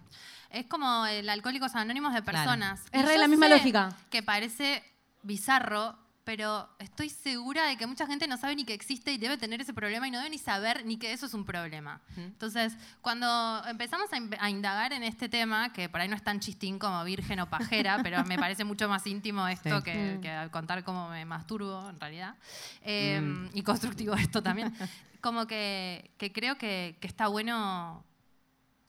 [0.49, 2.37] Es como el Alcohólicos Anónimos de Claro.
[2.37, 2.85] personas.
[2.93, 3.89] Es re la misma lógica.
[4.09, 4.83] Que parece
[5.23, 9.37] bizarro, pero estoy segura de que mucha gente no sabe ni que existe y debe
[9.37, 11.99] tener ese problema y no debe ni saber ni que eso es un problema.
[12.15, 13.27] Entonces, cuando
[13.67, 16.77] empezamos a, in- a indagar en este tema, que por ahí no es tan chistín
[16.79, 19.83] como virgen o pajera, pero me parece mucho más íntimo esto Sí.
[19.83, 20.21] que, Mm.
[20.21, 22.35] que contar cómo me masturbo en realidad.
[22.83, 24.73] Eh, Y constructivo esto también.
[25.21, 28.03] Como que, que creo que, que está bueno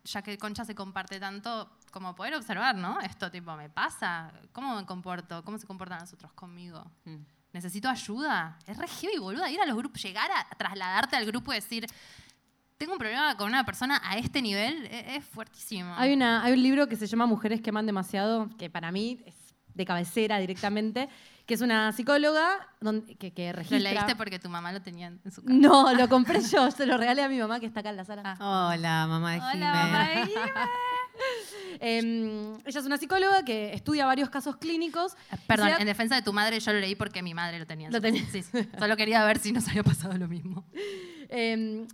[0.04, 3.00] ya que Concha se comparte tanto, como poder observar, ¿no?
[3.00, 4.32] Esto tipo, ¿me pasa?
[4.52, 5.44] ¿Cómo me comporto?
[5.44, 6.84] ¿Cómo se comportan los otros conmigo?
[7.04, 7.16] Mm.
[7.52, 8.58] ¿Necesito ayuda?
[8.66, 11.86] Es re heavy, boluda, ir a los grupos, llegar a trasladarte al grupo y decir,
[12.78, 15.94] tengo un problema con una persona a este nivel, e- es, fuertísimo.
[15.96, 19.22] Hay, una, hay un libro que se llama Mujeres que aman demasiado, que para mí
[19.26, 19.41] es
[19.74, 21.08] de cabecera directamente,
[21.46, 23.78] que es una psicóloga donde- que, que Lo registra...
[23.80, 25.54] leíste porque tu mamá lo tenía en su casa.
[25.58, 28.04] No, lo compré yo, se lo regalé a mi mamá que está acá en la
[28.04, 28.36] sala.
[28.40, 29.66] Hola, mamá de Hola, Jimé.
[29.66, 30.32] mamá de
[31.80, 35.16] Em, ella es una psicóloga que estudia varios casos clínicos.
[35.32, 37.66] y Perdón, da- en defensa de tu madre yo lo leí porque mi madre lo
[37.66, 37.88] tenía.
[37.88, 38.20] en Lo su tenía.
[38.22, 38.32] casa.
[38.32, 38.68] Sí, sí.
[38.78, 40.64] Solo quería ver si nos había pasado lo mismo.
[41.28, 41.86] Em,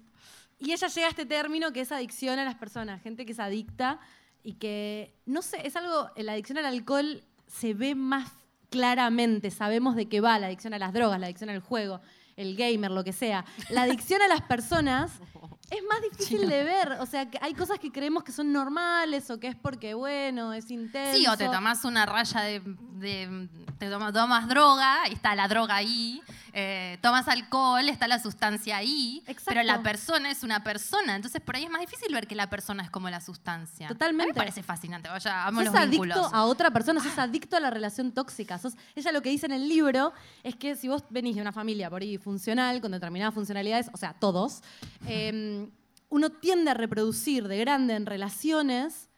[0.58, 3.38] y ella llega a este término que es adicción a las personas, gente que es
[3.40, 3.98] adicta
[4.42, 8.30] y que, no sé, es algo, la adicción al alcohol se ve más
[8.70, 12.00] claramente, sabemos de qué va la adicción a las drogas, la adicción al juego,
[12.36, 13.44] el gamer, lo que sea.
[13.70, 15.10] La adicción a las personas
[15.70, 19.30] es más difícil de ver, o sea, que hay cosas que creemos que son normales
[19.30, 21.18] o que es porque, bueno, es intenso.
[21.18, 22.60] Sí, o te tomás una raya de.
[22.92, 26.20] de- te tomas, tomas droga, y está la droga ahí.
[26.60, 29.22] Eh, tomas alcohol, está la sustancia ahí.
[29.26, 29.44] Exacto.
[29.50, 31.14] Pero la persona es una persona.
[31.14, 33.86] Entonces por ahí es más difícil ver que la persona es como la sustancia.
[33.86, 34.32] A Totalmente.
[34.32, 35.08] mí me parece fascinante.
[35.08, 36.32] Vaya, amo sos los adicto vínculos.
[36.32, 38.58] a otra persona, sos adicto a la relación tóxica.
[38.58, 41.52] Sos- ella lo que dice en el libro es que si vos venís de una
[41.52, 44.62] familia por ahí funcional, con determinadas funcionalidades, o sea, todos,
[45.06, 45.68] eh,
[46.10, 49.08] uno tiende a reproducir de grande en relaciones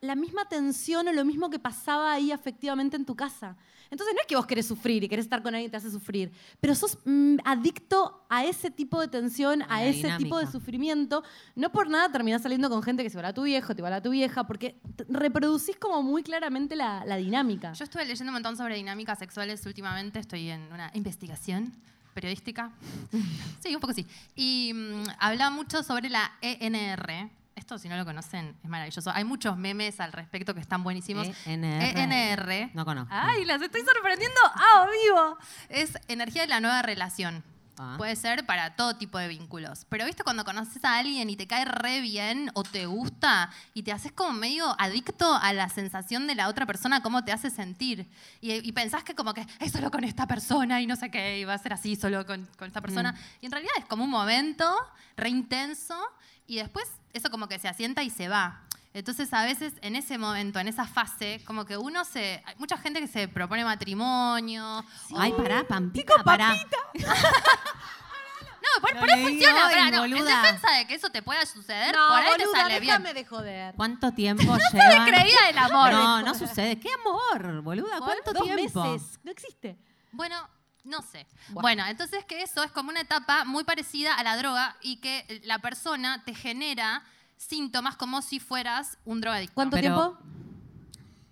[0.00, 3.56] la misma tensión o lo mismo que pasaba ahí afectivamente en tu casa.
[3.94, 5.88] Entonces no es que vos querés sufrir y querés estar con alguien que te hace
[5.88, 10.48] sufrir, pero sos mm, adicto a ese tipo de tensión, a, la ese tipo de
[10.48, 11.22] sufrimiento.
[11.54, 13.94] No por nada terminás saliendo con gente que se va a tu viejo, te va
[13.94, 17.72] a tu vieja, porque reproducís como muy claramente la, la dinámica.
[17.74, 20.18] Yo estuve leyendo un montón sobre dinámicas sexuales últimamente.
[20.18, 21.72] Estoy en una investigación
[22.14, 22.72] periodística.
[23.60, 24.04] sí, un poco sí.
[24.34, 27.30] Y mm, habla mucho sobre la ENR.
[27.56, 29.10] Esto, si no lo conocen, es maravilloso.
[29.14, 31.28] Hay muchos memes al respecto que están buenísimos.
[31.46, 31.98] ENR.
[31.98, 32.70] ENR.
[32.74, 33.14] No conozco.
[33.14, 35.38] Ay, las estoy sorprendiendo a vivo.
[35.68, 37.44] Es energía de la nueva relación.
[37.78, 37.94] Ah.
[37.96, 39.86] Puede ser para todo tipo de vínculos.
[39.88, 43.82] Pero viste cuando conoces a alguien y te cae re bien o te gusta y
[43.82, 47.50] te haces como medio adicto a la sensación de la otra persona, cómo te hace
[47.50, 48.08] sentir.
[48.40, 51.38] Y, y pensás que como que es solo con esta persona y no sé qué,
[51.40, 53.12] y va a ser así solo con, con esta persona.
[53.12, 53.16] Mm.
[53.42, 54.72] Y en realidad es como un momento
[55.16, 55.96] re intenso
[56.46, 58.60] y después eso como que se asienta y se va.
[58.92, 62.42] Entonces, a veces en ese momento, en esa fase, como que uno se.
[62.46, 64.84] Hay mucha gente que se propone matrimonio.
[65.16, 66.54] Ay, pará, Pampita, pará.
[68.64, 69.66] No, por, por ahí funciona.
[69.66, 72.46] hoy, pará, no, en defensa de que eso te pueda suceder, no, por ahí te
[72.46, 73.02] boluda, sale bien.
[73.02, 73.74] de joder.
[73.74, 75.06] ¿Cuánto tiempo Se llevan?
[75.06, 75.92] creía el amor.
[75.92, 76.80] No, no sucede.
[76.80, 77.98] ¿Qué amor, boluda?
[77.98, 78.82] ¿Cuánto Dos tiempo?
[78.84, 79.76] meses, no existe.
[80.12, 80.48] Bueno,
[80.84, 81.26] no sé.
[81.48, 81.60] Bueno.
[81.62, 81.86] Bueno.
[81.86, 85.58] entonces que eso es como una etapa muy parecida a la droga y que la
[85.58, 87.02] persona te genera
[87.36, 89.54] síntomas como si fueras un drogadicto.
[89.54, 90.18] ¿Cuánto Pero- tiempo?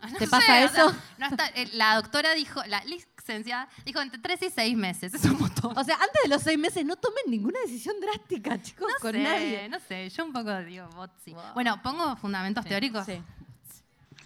[0.03, 0.97] No ¿Te sé, pasa o sea, eso?
[1.19, 5.15] no está- eh, la doctora dijo, la licenciada dijo entre 3 y 6 meses.
[5.15, 5.79] Es un montón.
[5.79, 9.13] O sea, antes de los seis meses no tomen ninguna decisión drástica, chicos, no con
[9.13, 9.69] sé, nadie.
[9.69, 11.37] no sé, yo un poco digo, botsi.
[11.55, 13.07] Bueno, pongo fundamentos teóricos.
[13.07, 13.23] Sí.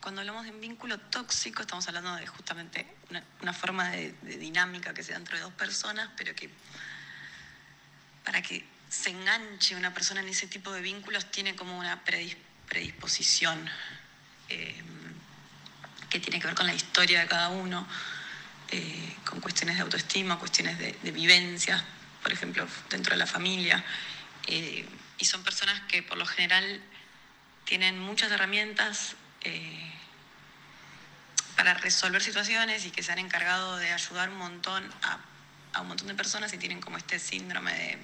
[0.06, 2.86] Cuando hablamos de un vínculo tóxico, estamos hablando de justamente
[3.40, 6.48] una, forma de, dinámica que se da entre dos personas, pero que
[8.24, 12.36] para que se enganche una persona en ese tipo de vínculos tiene como una predis-
[12.68, 13.68] predisposición
[14.48, 14.80] eh,
[16.08, 17.84] que tiene que ver con la historia de cada uno,
[18.70, 21.84] eh, con cuestiones de autoestima, cuestiones de, de vivencia,
[22.22, 23.84] por ejemplo, dentro de la familia.
[24.46, 24.88] eh,
[25.18, 26.80] y son personas que por lo general
[27.64, 29.16] tienen muchas herramientas
[29.46, 29.92] eh,
[31.56, 35.18] para resolver situaciones y que se han encargado de ayudar un montón a,
[35.72, 37.98] a un montón de personas y tienen como este síndrome de,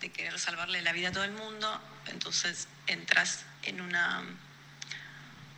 [0.00, 4.22] de querer salvarle la vida a todo el mundo, entonces entras en una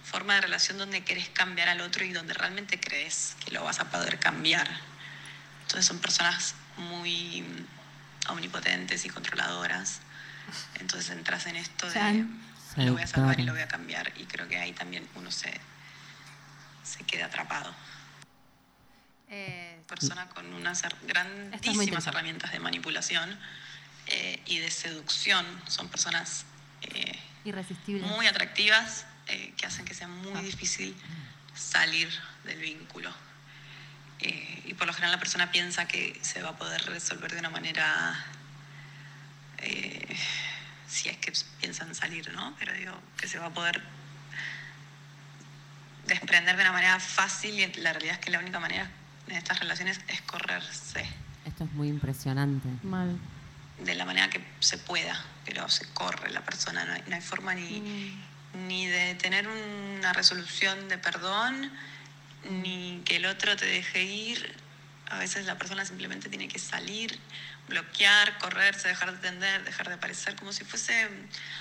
[0.04, 3.80] forma de relación donde querés cambiar al otro y donde realmente crees que lo vas
[3.80, 4.68] a poder cambiar.
[5.62, 7.44] Entonces son personas muy
[8.28, 10.00] omnipotentes y controladoras.
[10.78, 12.24] Entonces entras en esto de.
[12.76, 14.12] Lo voy a salvar y lo voy a cambiar.
[14.16, 15.52] Y creo que ahí también uno se,
[16.82, 17.74] se queda atrapado.
[19.28, 23.38] Eh, Persona con unas grandísimas herramientas de manipulación
[24.06, 25.44] eh, y de seducción.
[25.68, 26.44] Son personas
[26.82, 28.06] eh, irresistible.
[28.06, 29.06] muy atractivas
[29.56, 30.94] que hacen que sea muy difícil
[31.56, 32.08] salir
[32.44, 33.12] del vínculo.
[34.20, 37.38] Eh, y por lo general la persona piensa que se va a poder resolver de
[37.38, 38.24] una manera,
[39.58, 40.16] eh,
[40.88, 42.54] si es que piensan salir, ¿no?
[42.58, 43.82] Pero digo, que se va a poder
[46.06, 48.88] desprender de una manera fácil y la realidad es que la única manera
[49.26, 51.04] en estas relaciones es correrse
[51.44, 52.68] Esto es muy impresionante.
[52.82, 53.18] Mal.
[53.80, 57.20] de la manera que se pueda, pero se corre la persona, no hay, no hay
[57.20, 58.16] forma ni,
[58.66, 61.70] ni de tener una resolución de perdón,
[62.48, 64.56] ni que el otro te deje ir.
[65.08, 67.18] A veces la persona simplemente tiene que salir,
[67.68, 71.08] bloquear, correrse, dejar de atender, dejar de aparecer, como si fuese...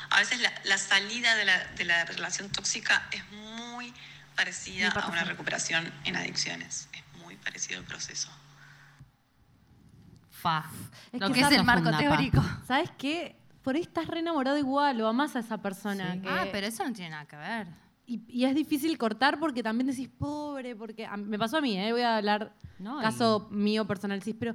[0.10, 3.94] A veces la, la salida de la, de la relación tóxica es muy
[4.36, 6.90] parecida a una recuperación en adicciones.
[6.92, 8.30] Es muy parecido el proceso.
[10.32, 10.66] Fa.
[11.12, 11.98] Es Lo que que es el marco pa.
[11.98, 12.44] teórico.
[12.68, 13.36] ¿Sabes qué?
[13.64, 16.14] Por ahí estás re enamorado igual, lo amás a esa persona.
[16.14, 16.20] Sí.
[16.22, 17.68] que- Ah, pero eso no tiene nada que ver.
[18.08, 21.78] Y, y es difícil cortar porque también decís, pobre, porque a- me pasó a mí,
[21.78, 21.92] ¿eh?
[21.92, 24.54] voy a hablar No, caso mío personal, sí, pero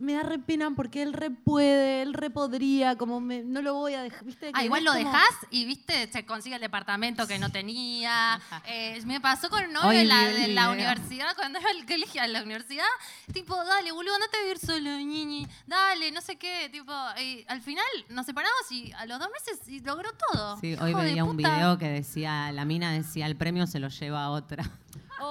[0.00, 3.74] me da re pena porque él re puede, él re podría, como me- no lo
[3.74, 4.50] voy a dejar, ¿viste?
[4.54, 8.40] Ah, igual lo como- dejás y, viste, se consigue el departamento que no tenía.
[8.66, 11.86] Eh, me pasó con un novio en la, el en la universidad, cuando iba al
[11.86, 12.84] colegio, a la universidad.
[13.32, 15.46] Tipo, dale, boludo, andate a vivir solo, ñiñi.
[15.66, 16.68] Dale, no sé qué.
[16.70, 16.92] Tipo,
[17.22, 20.58] y al final nos separamos y a los dos meses y logró todo.
[20.60, 23.78] Sí, hoy Hijo de veía un video que decía, la mina decía, el premio se
[23.78, 24.64] lo lleva a otra.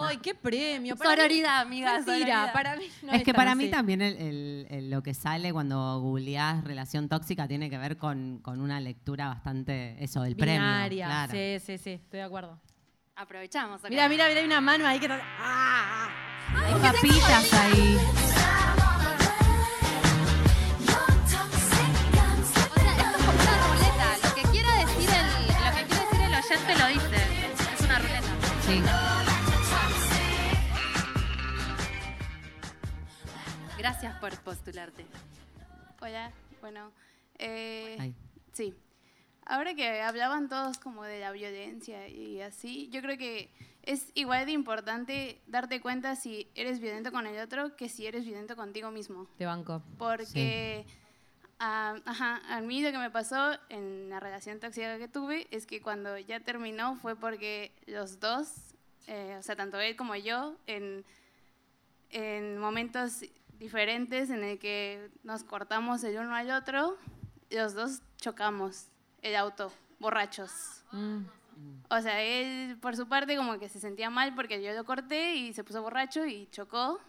[0.01, 0.95] ¡Ay, qué premio!
[0.95, 1.93] Para mí- Sororidad, amiga.
[1.93, 2.53] Mentira, sororidad.
[2.53, 5.99] para mí no es que para mí también el- el- el- lo que sale cuando
[6.01, 10.61] googleás relación tóxica tiene que ver con, con una lectura bastante, eso, del premio.
[10.61, 11.31] Binaria, claro.
[11.31, 12.59] sí, sí, sí, estoy de acuerdo.
[13.15, 13.79] Aprovechamos.
[13.79, 13.89] acá.
[13.89, 15.05] Mira, mira, mira, hay una mano ahí que...
[15.05, 16.09] está- ¡Ah!
[16.55, 17.97] Hay papitas ahí.
[22.69, 24.07] O sea, esto es como una ruleta.
[24.23, 27.17] Lo que quiera decir el, lo que quiere decir el oyente lo dice.
[27.73, 28.27] Es una ruleta.
[28.65, 28.81] Sí.
[33.89, 35.05] Gracias por postularte.
[36.01, 36.91] Hola, bueno,
[37.39, 38.13] eh,
[38.51, 38.73] sí.
[39.45, 43.49] Ahora que hablaban todos como de la violencia y así, yo creo que
[43.83, 48.25] es igual de importante darte cuenta si eres violento con el otro que si eres
[48.25, 49.25] violento contigo mismo.
[49.37, 49.81] Te banco.
[49.97, 50.85] Porque,
[51.59, 55.65] ah, ajá, a mí lo que me pasó en la relación tóxica que tuve es
[55.65, 58.51] que cuando ya terminó fue porque los dos,
[59.07, 61.05] eh, o sea, tanto él como yo, en,
[62.09, 63.23] en momentos
[63.59, 66.97] diferentes en el que nos cortamos el uno al otro,
[67.49, 68.87] los dos chocamos
[69.21, 70.83] el auto, borrachos.
[70.91, 71.23] Mm.
[71.89, 75.35] O sea, él por su parte como que se sentía mal porque yo lo corté
[75.35, 76.99] y se puso borracho y chocó.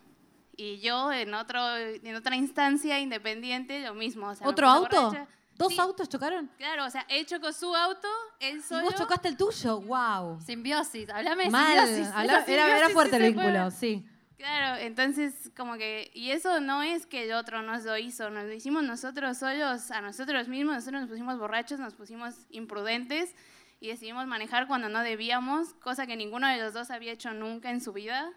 [0.56, 4.28] Y yo en, otro, en otra instancia independiente lo mismo.
[4.28, 5.02] o sea, ¿Otro auto?
[5.10, 5.28] borracha.
[5.54, 6.48] ¿Dos Sí, autos chocaron?
[6.56, 8.06] Claro, o sea, él chocó su auto,
[8.38, 8.84] él ¿Y solo.
[8.84, 9.80] vos chocaste el tuyo?
[9.80, 10.40] ¡Wow!
[10.40, 11.10] Simbiosis.
[11.10, 11.86] Háblame de Mal.
[11.86, 12.14] simbiosis.
[12.14, 13.46] Habla- era, era fuerte sí el puede.
[13.48, 14.06] vínculo, sí.
[14.38, 18.44] Claro, entonces como que, y eso no es que el otro nos lo hizo, nos
[18.44, 23.34] lo hicimos nosotros solos, a nosotros mismos, nosotros nos pusimos borrachos, nos pusimos imprudentes
[23.80, 27.70] y decidimos manejar cuando no debíamos, cosa que ninguno de los dos había hecho nunca
[27.70, 28.30] en su vida.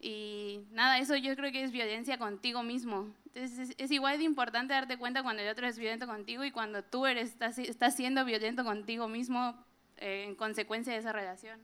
[0.00, 3.14] Y nada, eso yo creo que es violencia contigo mismo.
[3.34, 6.82] Entonces es, igual de importante darte cuenta cuando el otro es violento contigo y cuando
[6.82, 9.62] tú eres, estás, estás siendo violento contigo mismo
[9.98, 11.60] eh, en consecuencia de esa relación.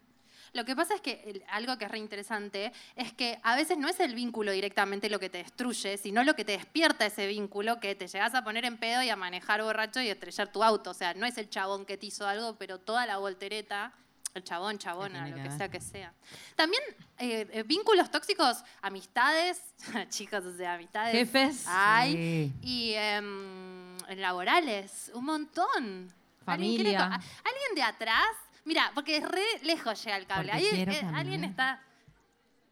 [0.53, 3.89] Lo que pasa es que algo que es re interesante es que a veces no
[3.89, 7.79] es el vínculo directamente lo que te destruye, sino lo que te despierta ese vínculo
[7.79, 10.91] que te llegas a poner en pedo y a manejar borracho y estrellar tu auto.
[10.91, 13.93] O sea, no es el chabón que te hizo algo, pero toda la voltereta,
[14.35, 16.13] el chabón, chabona, lo que sea que sea.
[16.57, 16.83] También
[17.19, 19.61] eh, eh, vínculos tóxicos, amistades,
[20.09, 21.13] chicos, o sea, amistades.
[21.15, 21.65] Jefes.
[21.69, 22.13] Hay.
[22.13, 22.53] Sí.
[22.63, 26.13] Y em, laborales, un montón.
[26.47, 26.99] ¿Alguien Familia.
[26.99, 28.27] co- a- ¿Alguien de atrás?
[28.65, 30.53] Mira, porque es re lejos llega el cable.
[30.53, 31.81] Porque Ahí eh, alguien está.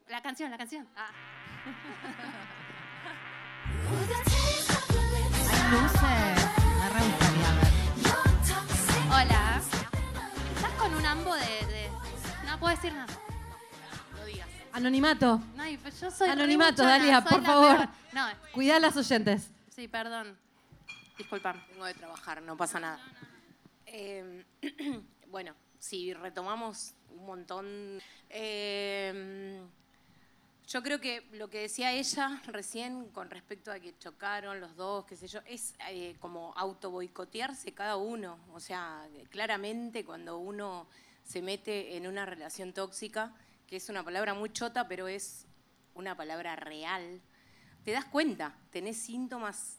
[0.09, 0.89] La canción, la canción.
[0.97, 1.11] Ah.
[5.51, 6.49] Hay luces.
[6.79, 7.69] Me re gustaría ver.
[11.07, 11.91] ambo de, de-
[12.47, 13.13] No puedo decir nada.
[14.19, 14.49] No digas.
[14.73, 15.41] Anonimato.
[15.83, 17.89] Pues yo soy Anonimato, buchona, Dalia, soy por favor.
[18.13, 19.51] No, Cuidá a las oyentes.
[19.75, 20.37] sí, perdón.
[21.17, 21.61] Disculpame.
[21.71, 22.99] Vengo de trabajar, no pasa nada.
[23.87, 24.45] Eh,
[25.29, 28.01] bueno, si retomamos un montón.
[28.31, 29.61] eh,
[30.69, 35.07] yo creo que lo que decía ella recién con respecto a que chocaron los dos,
[35.07, 38.39] qué sé yo, es eh, como auto boicotearse cada uno.
[38.53, 40.87] O sea, claramente cuando uno
[41.25, 43.33] se mete en una relación tóxica,
[43.67, 45.47] que es una palabra muy chota, pero es
[45.95, 47.23] una palabra real,
[47.83, 49.78] te das cuenta, tenés síntomas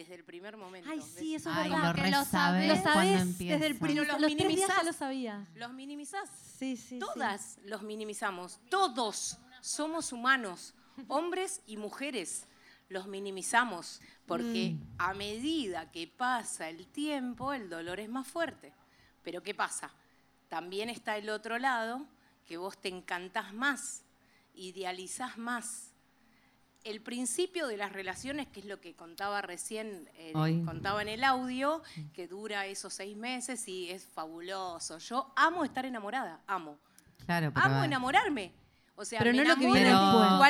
[0.00, 0.88] desde el primer momento.
[0.90, 1.94] Ay, sí, eso es Ay, verdad.
[1.96, 2.74] lo que lo sabés Lo
[3.20, 3.54] empieza.
[3.54, 4.04] desde el principio.
[4.12, 4.84] los Los tres días ya minimizás.
[4.84, 5.46] lo sabía.
[5.54, 6.28] Los minimizás.
[6.58, 6.98] Sí, sí, sí.
[6.98, 8.60] Todas los minimizamos.
[8.70, 10.74] Todos somos humanos,
[11.08, 12.46] hombres y mujeres.
[12.88, 14.82] Los minimizamos porque Mm.
[14.98, 18.72] a medida que pasa el tiempo, el dolor es más fuerte.
[19.22, 19.92] Pero ¿qué pasa?
[20.48, 22.06] También está el otro lado,
[22.46, 24.02] que vos te encantás más,
[24.54, 25.89] idealizás más.
[26.84, 30.62] El principio de las relaciones, que es lo que contaba recién, eh, Hoy.
[30.64, 31.82] contaba en el audio,
[32.14, 34.96] que dura esos seis meses y es fabuloso.
[34.98, 36.78] Yo amo estar enamorada, amo.
[37.26, 38.52] Claro, pero Amo enamorarme.
[38.96, 39.90] O sea, Pero me no lo que viene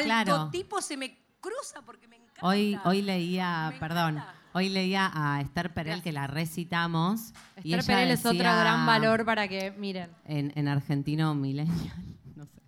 [0.04, 0.50] Claro.
[0.50, 2.46] tipo se me cruza porque me encanta.
[2.46, 4.34] Hoy, hoy leía, Me perdón, encanta.
[4.52, 7.32] hoy leía a Esther Perel que la recitamos.
[7.62, 10.10] y Esther ella Perel es otro gran valor para que miren.
[10.26, 11.96] En, en argentino millennial,
[12.36, 12.60] no sé.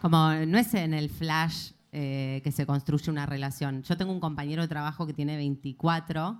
[0.00, 3.82] Como no es en el flash eh, que se construye una relación.
[3.82, 6.38] Yo tengo un compañero de trabajo que tiene 24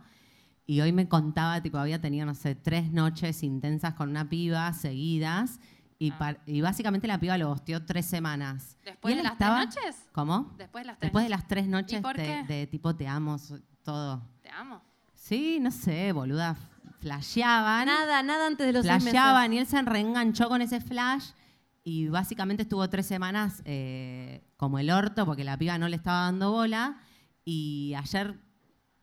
[0.67, 4.73] y hoy me contaba, tipo, había tenido, no sé, tres noches intensas con una piba
[4.75, 5.59] seguidas
[5.99, 6.37] y, Ah.
[6.47, 8.77] y básicamente la piba lo hostió tres semanas.
[8.85, 9.97] ¿Después Y de él las estaba- tres noches?
[10.13, 10.55] ¿Cómo?
[10.59, 13.37] Después de las tres Después de las tres noches de, de tipo te amo,
[13.83, 14.23] todo.
[14.43, 14.83] Te amo.
[15.15, 16.57] Sí, no sé, boluda.
[17.01, 17.87] Flasheaban.
[17.87, 19.11] Nada, nada antes de los seis meses.
[19.11, 21.31] Flasheaban y él se reenganchó con ese flash
[21.89, 26.21] y básicamente estuvo tres semanas eh, como el orto porque la piba no le estaba
[26.25, 27.01] dando bola
[27.47, 28.39] y ayer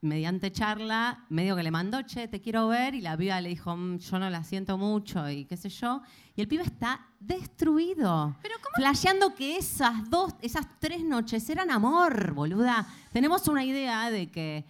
[0.01, 3.75] mediante charla medio que le mandó, che, te quiero ver y la piba le dijo,
[3.75, 6.03] "Mm, yo no la siento mucho y qué sé yo.
[6.35, 8.35] Y el pibe está destruido.
[8.43, 8.75] Pero ¿cómo?
[8.75, 12.85] Flasheando que esas dos, esas tres noches eran amor, boluda.
[13.11, 14.63] Tenemos una idea de que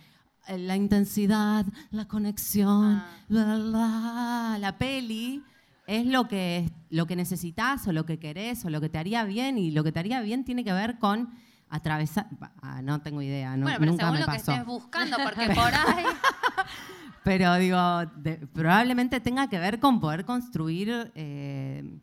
[0.47, 3.09] eh, la intensidad, la conexión, Ah.
[3.27, 5.43] bla, bla, la peli
[5.87, 9.23] es lo que, lo que necesitas o lo que querés o lo que te haría
[9.23, 11.29] bien y lo que te haría bien tiene que ver con
[11.69, 12.27] atravesar,
[12.61, 14.51] ah, no tengo idea, no, bueno, pero nunca según me lo que pasó.
[14.51, 16.05] estés buscando, porque por ahí.
[17.23, 21.99] Pero digo, de- probablemente tenga que ver con poder construir eh,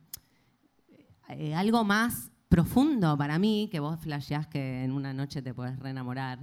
[1.29, 5.79] eh, algo más profundo para mí, que vos flasheás que en una noche te podés
[5.79, 6.41] reenamorar.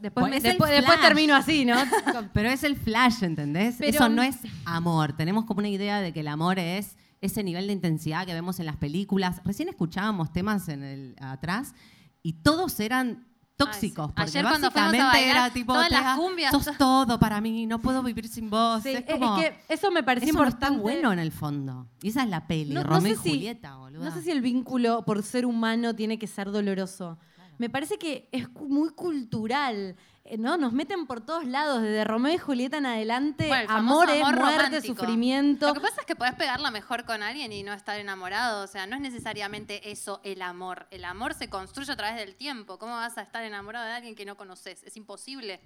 [0.00, 1.76] Después, me- después, después termino así, ¿no?
[2.32, 3.76] Pero es el flash, ¿entendés?
[3.78, 5.12] Pero- Eso no es amor.
[5.14, 8.58] Tenemos como una idea de que el amor es ese nivel de intensidad que vemos
[8.60, 9.40] en las películas.
[9.44, 11.74] Recién escuchábamos temas en el atrás
[12.22, 13.26] y todos eran
[13.56, 14.06] tóxicos.
[14.06, 14.14] Ay, sí.
[14.16, 17.18] Porque Ayer cuando fuimos a básicamente bailar, era tipo, todas las cumbias, sos to- todo
[17.20, 18.82] para mí, no puedo vivir sin vos.
[18.82, 20.74] Sí, es, como, es que eso me pareció eso no importante.
[20.74, 21.86] está bueno en el fondo.
[22.02, 24.04] Y esa es la peli, No- no Romeo sé y si- Julieta, boludo.
[24.04, 27.18] No sé si el vínculo por ser humano tiene que ser doloroso.
[27.58, 29.96] Me parece que es muy cultural.
[30.24, 30.56] eh, ¿no?
[30.56, 34.20] Nos meten por todos lados, desde Romeo y Julieta en adelante, Bueno, famoso amor es
[34.22, 34.94] muerte, romántico.
[35.00, 35.66] sufrimiento.
[35.66, 38.62] Lo que pasa es que podés pegarla mejor con alguien y no estar enamorado.
[38.62, 40.86] O sea, no es necesariamente eso el amor.
[40.92, 42.78] El amor se construye a través del tiempo.
[42.78, 44.82] ¿Cómo vas a estar enamorado de alguien que no conoces?
[44.84, 45.60] Es imposible.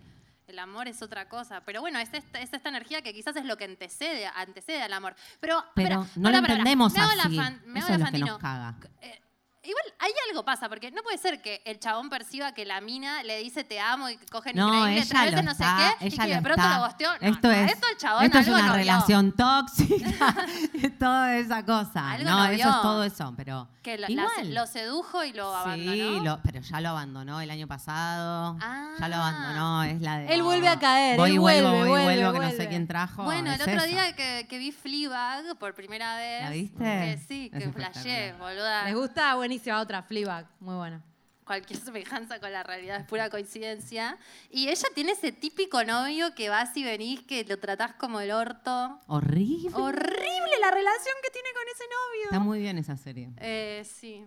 [0.47, 1.61] El amor es otra cosa.
[1.67, 4.93] Pero bueno, es esta, es esta energía que quizás es lo que antecede, antecede al
[4.95, 5.15] amor.
[5.39, 7.37] Pero, Pero espera, no pará, lo entendemos me hago la así.
[7.37, 8.77] fan- me Eso hago es la lo que nos caga.
[9.03, 9.21] Eh,
[9.67, 13.23] Igual, ahí algo pasa, porque no puede ser que el chabón perciba que la mina
[13.25, 15.97] le dice te amo y cogen No, increíble ella tres lo veces no está, sé
[15.99, 16.77] qué, y que de pronto está.
[16.79, 17.11] lo gosteó.
[17.21, 18.83] No, esto no, es, esto el chabón esto es algo una no vio.
[18.85, 20.37] relación tóxica,
[20.99, 22.13] toda esa cosa.
[22.13, 24.55] Algo no, no eso es todo eso, pero Que lo, la- igual.
[24.55, 25.93] lo sedujo y lo abandonó.
[25.93, 28.57] Sí, lo- pero ya lo abandonó el año pasado.
[28.99, 29.29] Ya lo Ah.
[29.29, 30.35] abandonó, es la de.
[30.35, 32.51] Él vuelve a caer, Voy él y vuelvo, vuelve, voy y vuelve, vuelvo, que no
[32.51, 32.69] sé vuelve.
[32.71, 33.25] quién trajo.
[33.25, 33.87] Bueno, el es otro eso.
[33.87, 36.43] día que, que vi Fleabag por primera vez.
[36.45, 36.79] ¿La viste?
[36.85, 38.85] Que sí, Es que flashé, boluda.
[38.85, 39.35] ¿Les gusta?
[39.57, 40.47] Buenísima otra, Fleabag.
[40.61, 41.03] Muy buena.
[41.47, 44.19] Cualquier semejanza con la realidad es pura coincidencia.
[44.51, 48.33] Y ella tiene ese típico novio que vas y venís, que lo tratás como el
[48.33, 49.01] orto.
[49.07, 49.71] Horrible.
[49.73, 52.25] Horrible la relación que tiene con ese novio.
[52.25, 53.31] Está muy bien esa serie.
[53.39, 54.27] Eh, sí.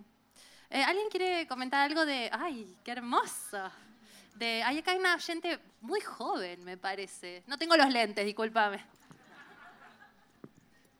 [0.68, 2.28] Eh, ¿Alguien quiere comentar algo de.
[2.32, 3.70] ¡Ay, qué hermoso!
[4.34, 7.44] De, hay acá una gente muy joven, me parece.
[7.46, 8.84] No tengo los lentes, discúlpame.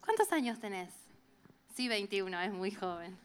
[0.00, 0.92] ¿Cuántos años tenés?
[1.74, 3.18] Sí, 21, es muy joven.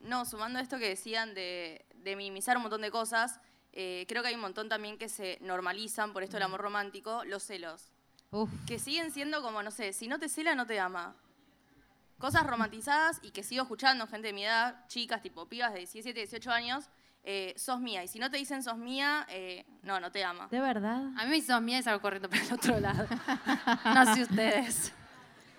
[0.00, 3.40] No, sumando esto que decían de, de minimizar un montón de cosas,
[3.72, 7.24] eh, creo que hay un montón también que se normalizan por esto del amor romántico,
[7.24, 7.92] los celos.
[8.32, 8.48] Uf.
[8.64, 11.16] que siguen siendo como, no sé, si no te cela, no te ama.
[12.18, 16.16] Cosas romantizadas y que sigo escuchando gente de mi edad, chicas, tipo pibas de 17,
[16.16, 16.84] 18 años,
[17.24, 18.04] eh, sos mía.
[18.04, 20.46] Y si no te dicen sos mía, eh, no, no te ama.
[20.48, 21.02] ¿De verdad?
[21.16, 23.08] A mí me hizo miedo y salgo corriendo para el otro lado.
[23.84, 24.92] no sé ustedes.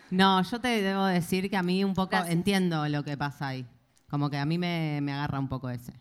[0.10, 2.34] No, yo te debo decir que a mí un poco Gracias.
[2.34, 3.66] entiendo lo que pasa ahí.
[4.12, 5.94] Como que a mí me, me agarra un poco ese.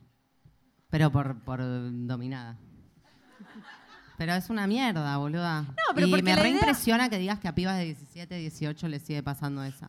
[0.90, 2.58] Pero por, por dominada.
[4.18, 5.64] Pero es una mierda, boluda.
[5.94, 9.02] pero y me la idea- reimpresiona que digas que a pibas de 17, 18 les
[9.02, 9.88] sigue pasando esa.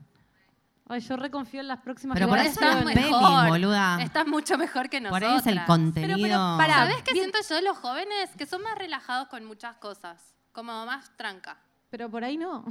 [0.88, 3.10] Ay, yo reconfío en las próximas Pero por eso las pelis,
[3.48, 4.02] boluda.
[4.02, 5.32] Estás mucho mejor que Por nosotros.
[5.32, 6.58] ahí es el contenido.
[6.58, 8.30] pará, ¿Sabes qué siento yo de los jóvenes?
[8.38, 10.22] Que son más relajados con muchas cosas.
[10.52, 11.58] Como más tranca.
[11.90, 12.66] Pero por ahí no.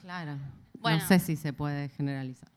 [0.00, 0.36] Claro.
[0.80, 0.98] Bueno.
[0.98, 2.48] No sé si se puede generalizar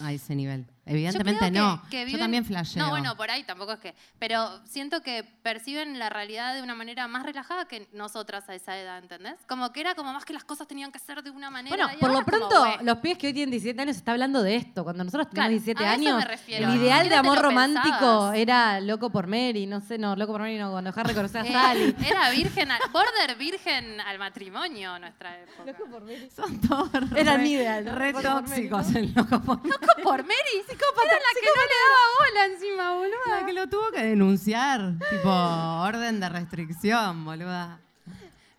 [0.00, 0.66] a ese nivel.
[0.86, 1.82] Evidentemente que- no.
[1.90, 2.82] Yo también flasheo.
[2.82, 3.94] No, bueno, por ahí tampoco es que.
[4.18, 8.76] Pero siento que perciben la realidad de una manera más relajada que nosotras a esa
[8.78, 9.36] edad, ¿entendés?
[9.48, 11.86] Como que era como más que las cosas tenían que ser de una manera.
[11.86, 14.84] Bueno, por lo pronto, los pibes que hoy tienen 17 años está hablando de esto.
[14.84, 16.68] Cuando nosotros teníamos Claro, 17 a eso años, me refiero.
[16.70, 18.36] el ideal de amor romántico pensabas.
[18.36, 21.44] era loco por Mary, no sé, no, loco por Mary no, cuando Harry conoció a
[21.46, 21.96] Eh, Sally.
[22.06, 25.72] Era virgen, al- border virgen al matrimonio nuestra época.
[26.34, 27.86] Son todos Era mi ideal.
[27.86, 30.34] Re Loco por Mary, tóxicos el loco por Loco por Mary,
[30.74, 31.06] psicópata.
[31.06, 33.40] Era la que no le daba bola encima, boludo.
[33.40, 34.94] La que lo tuvo que denunciar.
[35.10, 37.80] tipo, orden de restricción, boluda.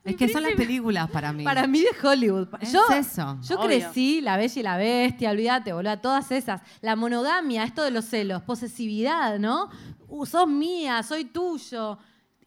[0.03, 1.43] Es que son las películas para mí.
[1.43, 2.47] Para mí de Hollywood.
[2.61, 3.39] Es yo, eso.
[3.41, 3.65] Yo Obvio.
[3.65, 6.61] crecí, La Bella y la Bestia, olvídate, boludo, todas esas.
[6.81, 9.69] La monogamia, esto de los celos, posesividad, ¿no?
[10.07, 11.97] Uh, sos mía, soy tuyo.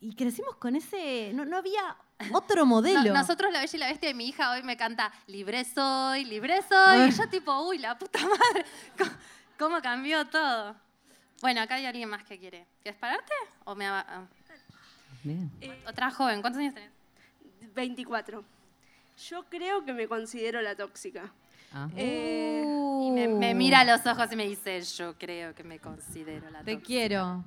[0.00, 1.32] Y crecimos con ese.
[1.34, 1.96] No, no había
[2.32, 3.02] otro modelo.
[3.02, 6.24] No, nosotros, la bella y la bestia de mi hija, hoy me canta libre soy,
[6.24, 7.00] libre soy.
[7.00, 7.08] Ah.
[7.08, 8.64] Y yo, tipo, uy, la puta madre.
[9.58, 10.76] ¿Cómo, cambió todo?
[11.40, 12.66] Bueno, acá hay alguien más que quiere.
[12.82, 13.32] ¿Quieres pararte?
[13.64, 14.26] ¿O me ah.
[15.24, 15.50] Bien.
[15.86, 16.90] Otra joven, ¿cuántos años tenés?
[17.74, 18.44] 24.
[19.28, 21.30] Yo creo que me considero la tóxica.
[21.72, 21.88] Ah.
[21.96, 22.64] Eh,
[23.02, 26.48] Y me, me mira a los ojos y me dice, yo creo que me considero
[26.50, 26.86] la Te tóxica".
[26.86, 27.44] quiero.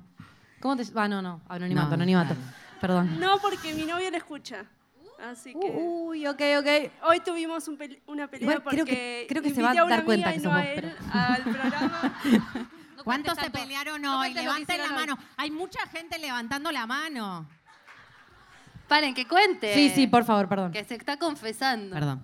[0.60, 1.40] ¿Cómo te Ah, no, no.
[1.48, 2.34] Anonimato, No, anonimato.
[2.34, 2.50] claro.
[2.80, 3.20] Perdón.
[3.20, 4.64] no porque mi novio la escucha.
[5.22, 6.66] Así que Uy, ok, ok.
[7.04, 9.74] hoy tuvimos un pele- una pelea Igual porque creo que- creo que se va a
[9.74, 12.20] dar cuenta que y no sos a vos, él pero- al programa.
[12.96, 14.32] No ¿Cuántos se pelearon No hoy?
[14.34, 14.90] Levanten la hoy.
[14.92, 15.18] mano.
[15.36, 17.48] Hay mucha gente levantando la mano.
[18.86, 19.74] Paren, que cuente.
[19.74, 20.70] Sí, sí, por favor, perdón.
[20.72, 21.94] Que se está confesando.
[21.94, 22.22] Perdón.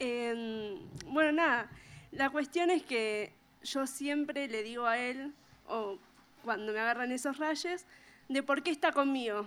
[0.00, 1.68] Eh, bueno, nada,
[2.12, 3.32] la cuestión es que
[3.62, 5.32] yo siempre le digo a él,
[5.66, 5.98] o
[6.44, 7.86] cuando me agarran esos rayes,
[8.28, 9.46] de por qué está conmigo,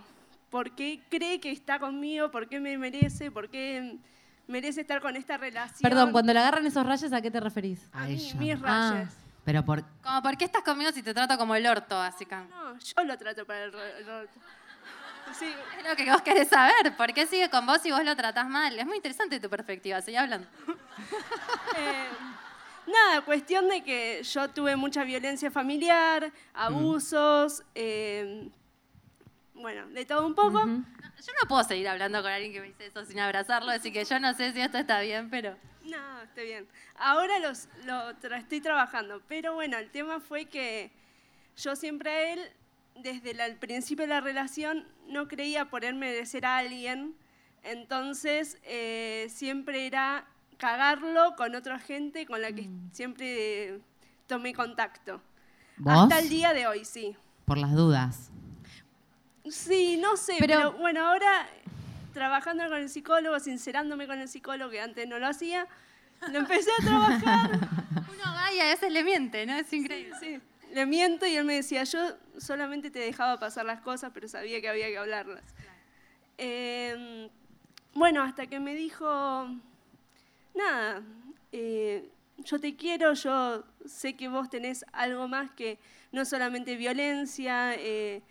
[0.52, 3.98] por qué cree que está conmigo, por qué me merece, por qué
[4.48, 5.80] merece estar con esta relación.
[5.82, 7.90] Perdón, cuando le agarran esos rayos, ¿a qué te referís?
[7.94, 8.36] A A mí, ella.
[8.36, 8.92] mis Ah.
[8.94, 9.14] rayes.
[9.44, 9.84] Pero por.
[10.04, 12.54] Como, ¿por qué estás conmigo si te trato como el orto, básicamente?
[12.54, 13.74] No, yo lo trato para el...
[13.74, 14.28] el ro-
[15.40, 15.46] Sí,
[15.80, 16.96] Es lo que vos querés saber.
[16.98, 18.78] ¿Por qué sigue con vos si vos lo tratás mal?
[18.78, 20.02] Es muy interesante tu perspectiva.
[20.02, 20.46] Seguí hablando.
[21.78, 22.08] Eh,
[22.92, 28.50] nada, cuestión de que yo tuve mucha violencia familiar, abusos, eh,
[29.62, 30.66] bueno, de todo un poco.
[30.66, 33.92] No, yo no puedo seguir hablando con alguien que me dice eso sin abrazarlo, así
[33.92, 35.56] que yo no sé si esto está bien, pero...
[35.84, 36.68] No, está bien.
[36.96, 40.92] Ahora los, lo tra- estoy trabajando, pero bueno, el tema fue que
[41.58, 42.40] yo siempre a él,
[42.96, 47.16] desde la- el principio de la relación, no creía poder merecer a alguien,
[47.64, 50.26] entonces eh, siempre era
[50.58, 53.80] cagarlo con otra gente con la que siempre
[54.28, 55.22] tomé contacto.
[55.78, 55.94] ¿Vos?
[56.04, 57.16] Hasta el día de hoy, sí.
[57.46, 58.30] Por las dudas.
[59.50, 61.48] Sí, no sé, Pero- pero, bueno, ahora
[62.14, 65.68] trabajando con el psicólogo, sincerándome con el psicólogo, que antes no lo hacía,
[66.32, 67.52] lo empecé a trabajar.
[68.14, 69.56] Uno va y a veces le miente, ¿no?
[69.56, 70.16] Es increíble.
[70.20, 70.40] Sí,
[70.74, 72.00] le miento y él me decía, yo
[72.38, 75.44] solamente te dejaba pasar las cosas, pero sabía que había que hablarlas.
[76.38, 77.30] Eh,
[77.94, 79.48] bueno, hasta que me dijo,
[80.54, 81.02] nada,
[81.52, 85.80] eh, yo te quiero, yo sé que vos tenés algo más que
[86.12, 88.22] no solamente violencia, eh,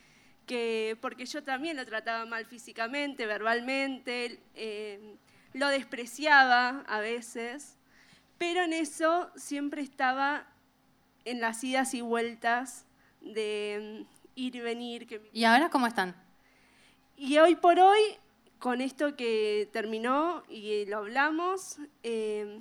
[0.51, 5.14] que porque yo también lo trataba mal físicamente, verbalmente, eh,
[5.53, 7.78] lo despreciaba a veces,
[8.36, 10.48] pero en eso siempre estaba
[11.24, 12.84] en las idas y vueltas
[13.20, 15.07] de mm, ir y venir.
[15.07, 15.22] Que...
[15.32, 16.16] ¿Y ahora cómo están?
[17.16, 18.01] Y hoy por hoy,
[18.59, 22.59] con esto que terminó y lo hablamos, eh,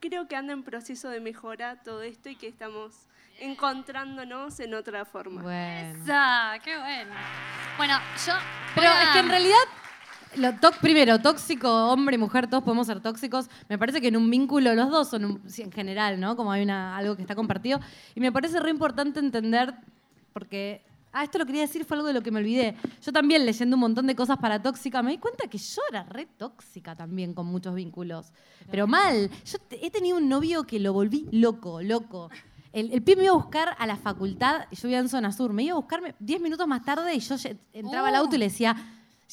[0.00, 3.06] creo que anda en proceso de mejora todo esto y que estamos
[3.40, 5.42] encontrándonos en otra forma.
[5.42, 6.02] Bueno.
[6.02, 6.54] ¡Esa!
[6.62, 7.14] ¡Qué bueno!
[7.76, 8.32] Bueno, yo...
[8.74, 9.56] Pero a- es que en realidad,
[10.36, 13.48] lo primero, tóxico, hombre y mujer, todos podemos ser tóxicos.
[13.68, 16.36] Me parece que en un vínculo los dos son, un- en general, ¿no?
[16.36, 17.80] Como hay una, algo que está compartido.
[18.14, 19.74] Y me parece re importante entender,
[20.32, 20.84] porque
[21.18, 22.76] Ah, esto lo quería decir, fue algo de lo que me olvidé.
[23.02, 26.02] Yo también leyendo un montón de cosas para tóxica, me di cuenta que yo era
[26.02, 28.34] re tóxica también con muchos vínculos.
[28.70, 29.30] Pero mal.
[29.46, 32.28] Yo he tenido un novio que lo volví loco, loco.
[32.76, 35.50] El, el pibe me iba a buscar a la facultad, yo vivía en zona sur,
[35.52, 37.36] me iba a buscarme 10 minutos más tarde y yo
[37.72, 38.76] entraba al auto y le decía,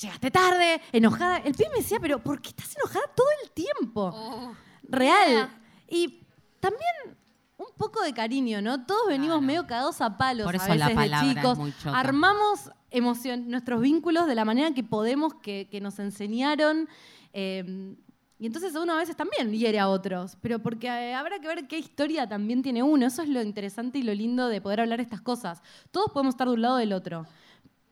[0.02, 1.38] llegaste tarde, enojada.
[1.40, 4.10] El pibe me decía, pero ¿por qué estás enojada todo el tiempo?
[4.16, 5.50] Uh, Real.
[5.90, 6.22] Y
[6.62, 7.18] también
[7.58, 8.86] un poco de cariño, ¿no?
[8.86, 10.80] Todos venimos medio cagados a palos Por a eso veces
[11.10, 11.58] la de es chicos.
[11.58, 11.74] muy.
[11.94, 16.88] Armamos emocion- nuestros vínculos de la manera que podemos, que, que nos enseñaron.
[17.34, 17.96] eh,
[18.44, 21.66] y entonces uno a veces también hiere a otros, pero porque eh, habrá que ver
[21.66, 23.06] qué historia también tiene uno.
[23.06, 25.62] Eso es lo interesante y lo lindo de poder hablar estas cosas.
[25.92, 27.26] Todos podemos estar de un lado o del otro.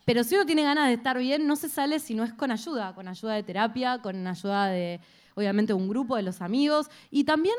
[0.04, 2.52] Pero si uno tiene ganas de estar bien, no se sale si no es con
[2.52, 5.00] ayuda, con ayuda de terapia, con ayuda de,
[5.36, 6.90] obviamente, un grupo de los amigos.
[7.12, 7.56] Y también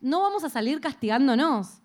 [0.00, 1.82] no vamos a salir castigándonos.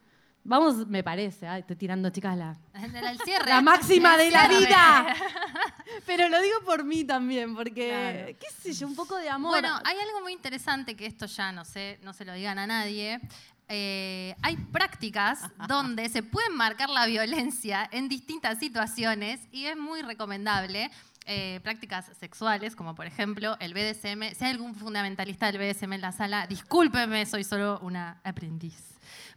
[0.48, 2.56] Vamos, me parece, ay, estoy tirando, chicas, la,
[3.12, 3.50] el, cierre.
[3.50, 5.16] la máxima de la vida.
[6.06, 8.38] Pero lo digo por mí también, porque, Claro.
[8.40, 9.52] qué sé yo, un poco de amor.
[9.52, 12.68] Bueno, hay algo muy interesante que esto ya no sé, no se lo digan a
[12.68, 13.20] nadie.
[13.68, 20.04] Eh, hay prácticas donde se puede marcar la violencia en distintas situaciones y es muy
[20.04, 20.92] recomendable.
[21.26, 24.36] Eh, prácticas sexuales, como por ejemplo el BDSM.
[24.36, 28.96] Si hay algún fundamentalista del BDSM en la sala, discúlpeme, soy solo una aprendiz.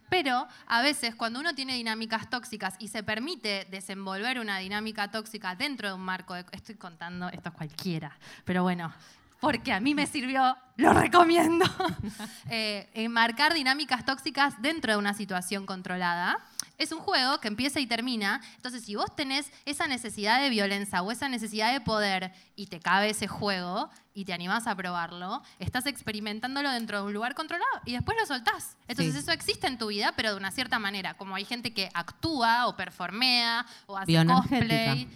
[0.09, 5.55] Pero a veces cuando uno tiene dinámicas tóxicas y se permite desenvolver una dinámica tóxica
[5.55, 6.45] dentro de un marco de...
[6.51, 8.91] Estoy contando, esto es cualquiera, pero bueno,
[9.39, 11.65] porque a mí me sirvió, lo recomiendo.
[12.51, 16.39] Eh, enmarcar dinámicas tóxicas dentro de una situación controlada.
[16.79, 18.41] Es un juego que empieza y termina.
[18.55, 22.79] Entonces, si vos tenés esa necesidad de violencia o esa necesidad de poder y te
[22.79, 27.69] cabe ese juego y te animás a probarlo, estás experimentándolo dentro de un lugar controlado
[27.85, 28.77] y después lo soltás.
[28.87, 29.19] Entonces, Sí.
[29.19, 31.15] eso existe en tu vida, pero de una cierta manera.
[31.15, 35.07] Como hay gente que actúa o performea o hace cosplay.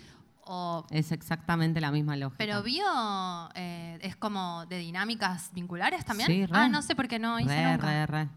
[0.46, 2.38] O Es exactamente la misma lógica.
[2.38, 2.84] pero bio
[3.56, 6.28] eh, es como de dinámicas vinculares también.
[6.28, 6.52] Sí, re.
[6.58, 8.06] Ah, no sé por qué no hice re, nunca.
[8.06, 8.28] re.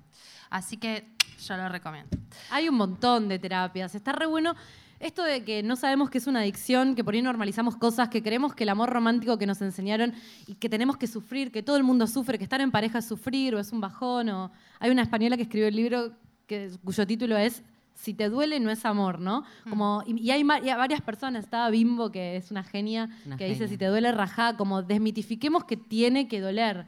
[0.48, 2.16] Así que yo lo recomiendo.
[2.50, 3.94] Hay un montón de terapias.
[3.94, 4.54] Está re bueno
[4.98, 8.22] esto de que no sabemos que es una adicción, que por ahí normalizamos cosas, que
[8.22, 10.14] creemos que el amor romántico que nos enseñaron
[10.46, 13.04] y que tenemos que sufrir, que todo el mundo sufre, que estar en pareja es
[13.06, 14.30] sufrir o es un bajón.
[14.30, 14.50] O...
[14.80, 16.12] Hay una española que escribió el libro
[16.46, 17.62] que, cuyo título es
[17.94, 19.44] Si te duele no es amor, ¿no?
[19.68, 23.36] Como, y, y hay, y hay varias personas, estaba Bimbo, que es una genia, Una
[23.36, 23.68] que dice genia.
[23.68, 26.86] si te duele rajá, como desmitifiquemos que tiene que doler.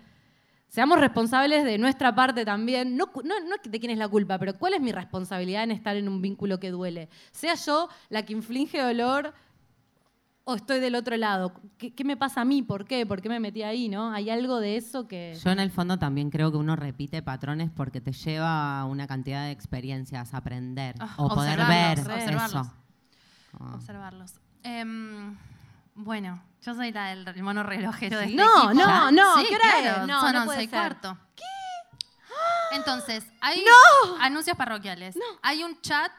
[0.69, 2.97] Seamos responsables de nuestra parte también.
[2.97, 5.97] No, no, no de quién es la culpa, pero cuál es mi responsabilidad en estar
[5.97, 7.09] en un vínculo que duele.
[7.33, 9.33] Sea yo la que inflige dolor
[10.45, 11.53] o estoy del otro lado.
[11.79, 12.63] ¿Qué, qué me pasa a mí?
[12.63, 13.05] ¿Por qué?
[13.07, 13.89] ¿Por qué me metí ahí?
[13.89, 14.11] ¿no?
[14.13, 15.39] Hay algo de eso que...
[15.43, 19.07] Yo en el fondo también creo que uno repite patrones porque te lleva a una
[19.07, 22.67] cantidad de experiencias, aprender Ah, o poder ver observarlos, observarlos.
[22.67, 22.75] eso.
[23.61, 23.75] Ah.
[23.75, 24.35] Observarlos.
[24.63, 25.37] Em,
[25.99, 28.75] bueno, yo soy la del el mono relojero de este No, equipo.
[28.87, 30.07] no, no, Sí, ¿qué hora claro, es?
[30.09, 30.79] No, son no 11 puede y ser.
[30.79, 31.19] cuarto.
[32.73, 33.65] Entonces, hay
[34.21, 35.17] anuncios parroquiales.
[35.43, 36.13] Hay un chat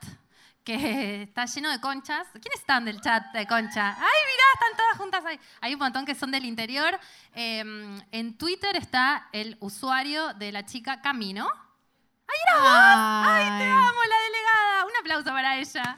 [0.64, 2.28] que está lleno de conchas.
[2.34, 3.90] ¿Quiénes están del chat de concha?
[3.90, 4.44] ¡Ay, mirá!
[4.54, 5.40] Están todas juntas ahí.
[5.62, 7.00] Hay un montón que son del interior.
[7.34, 11.48] Em, en Twitter está el usuario de la chica Camino.
[12.28, 13.28] ¡Ay, era vos!
[13.32, 14.86] ¡Ay, te amo, la delegada!
[14.86, 15.98] Un aplauso para ella.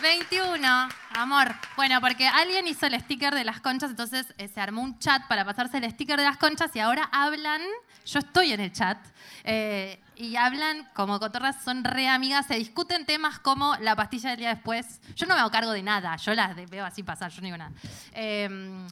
[0.00, 1.54] 21, amor.
[1.76, 5.26] Bueno, porque alguien hizo el sticker de las conchas, entonces eh, se armó un chat
[5.28, 7.60] para pasarse el sticker de las conchas y ahora hablan,
[8.06, 8.98] yo estoy en el chat,
[9.44, 14.38] eh, y hablan como cotorras, son re amigas, se discuten temas como la pastilla del
[14.38, 15.00] día después.
[15.16, 17.56] Yo no me hago cargo de nada, yo las veo así pasar, yo no digo
[17.56, 17.72] nada.
[18.12, 18.86] Eh,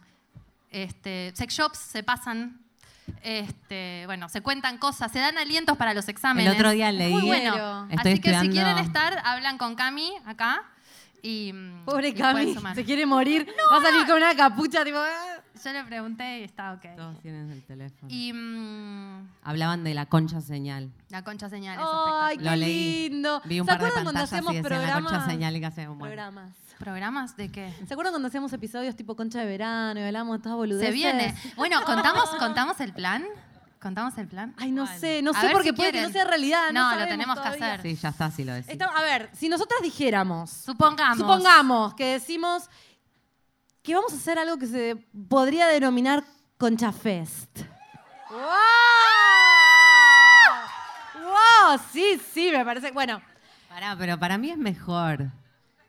[0.70, 2.60] este, sex shops se pasan.
[3.22, 6.52] Este, bueno, se cuentan cosas, se dan alientos para los exámenes.
[6.52, 7.88] El otro día leí, Muy bueno.
[7.90, 10.62] estoy Así que si quieren estar, hablan con Cami acá.
[11.22, 11.52] Y,
[11.84, 13.46] Pobre y Cami, se quiere morir.
[13.72, 14.98] Va a salir con una capucha, tipo...
[14.98, 15.34] ah.
[15.64, 16.94] Yo le pregunté y está ok.
[16.96, 18.06] Todos tienen el teléfono.
[18.08, 20.88] Y mm, Hablaban de la concha señal.
[21.08, 23.08] la concha señal es ¡Ay, qué Lo leí.
[23.08, 23.42] lindo!
[23.44, 25.26] Vi un ¿Se par de acuerdan cuando pantallas y decían la concha programas?
[25.26, 26.04] señal y que hacían bueno.
[26.14, 26.52] Programas.
[26.78, 27.72] ¿Programas de qué?
[27.88, 30.86] ¿Se acuerdan cuando hacíamos episodios tipo concha de verano y hablamos de todas boludeces?
[30.86, 31.34] Se viene.
[31.56, 33.24] Bueno, ¿contamos, ¿contamos el plan?
[33.80, 34.54] ¿Contamos el plan?
[34.58, 36.70] Ay, no sé, no A sé porque si puede que no sea realidad.
[36.72, 37.82] No, No, lo tenemos que hacer.
[37.82, 38.54] Sí, ya está, si lo.
[38.54, 41.18] Está- a ver, si nosotras dijéramos, Supongamos.
[41.18, 42.68] supongamos que decimos
[43.82, 44.96] que vamos a hacer algo que se
[45.28, 46.24] podría denominar
[46.58, 47.60] Concha Fest.
[48.30, 48.42] ¡Wow!
[51.22, 51.80] ¡Wow!
[51.92, 52.90] Sí, sí, me parece.
[52.92, 53.20] Bueno,
[53.68, 55.30] Pará, pero para mí es mejor.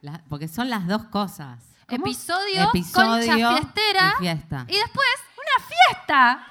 [0.01, 1.59] La- porque son las dos cosas.
[1.87, 4.13] Episodio, Episodio concha fiestera.
[4.17, 4.65] y fiesta.
[4.67, 6.47] Y después, una fiesta.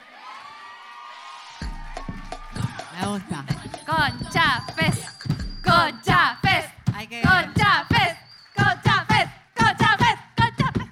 [3.00, 3.44] Me gusta.
[3.86, 5.04] Concha Fest.
[5.62, 6.68] Concha Fest.
[6.94, 7.22] Hay que...
[7.22, 8.16] Concha Fest.
[8.56, 9.30] Concha Fest.
[9.54, 10.22] Concha Fest.
[10.36, 10.90] Concha Fest.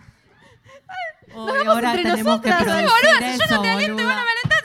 [1.67, 2.59] Ahora tenemos nosotras.
[2.59, 4.23] que producir si yo no te aliento, boluda.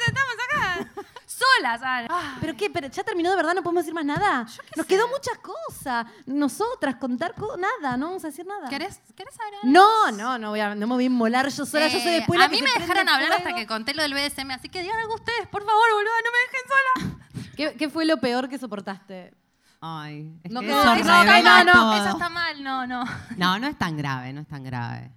[0.08, 0.88] estamos acá.
[1.26, 2.38] Solas, ah.
[2.40, 2.70] ¿Pero qué?
[2.70, 3.56] ¿Pero ¿Ya terminó de verdad?
[3.56, 4.46] ¿No podemos decir más nada?
[4.76, 6.06] Nos quedó muchas cosas.
[6.28, 7.98] Nosotras, contar co nada.
[7.98, 8.70] No vamos a decir nada.
[8.70, 9.62] ¿Querés, querés hablar?
[9.64, 11.88] No, no, no voy a, no me voy a inmolar yo sola.
[11.88, 14.52] Yo soy después eh, A mí me dejaron hablar hasta que conté lo del BDSM,
[14.52, 17.22] así que digan algo ustedes, por favor, boluda, no me dejen sola.
[17.62, 19.36] ¿Qué, qué fue lo peor que soportaste?
[19.82, 21.04] Ay, es No que quedó- eso
[21.44, 21.94] no, no, todo.
[21.96, 23.04] Eso está mal, no, no.
[23.38, 25.12] No, no es tan grave, no es tan grave.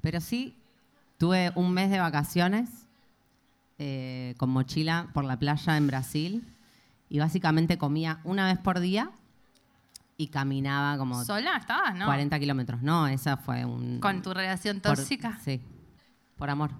[0.00, 0.56] Pero sí,
[1.18, 2.68] tuve un mes de vacaciones
[3.78, 6.44] eh, con mochila por la playa en Brasil
[7.08, 9.10] y básicamente comía una vez por día
[10.16, 12.06] y caminaba como ¿Sola estabas, no?
[12.06, 12.82] 40 kilómetros.
[12.82, 14.00] No, esa fue un...
[14.00, 15.38] ¿Con tu relación por- tóxica?
[15.44, 15.60] sí,
[16.36, 16.70] por amor.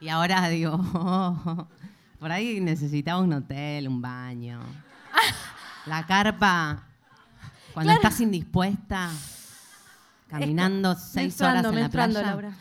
[0.00, 0.76] Y ahora digo,
[2.18, 4.60] por ahí necesitaba un hotel, un baño.
[5.86, 6.82] La carpa,
[7.72, 9.10] cuando estás indispuesta,
[10.28, 12.30] caminando seis horas Menstruando, en la menstruando, playa.
[12.30, 12.52] Laura.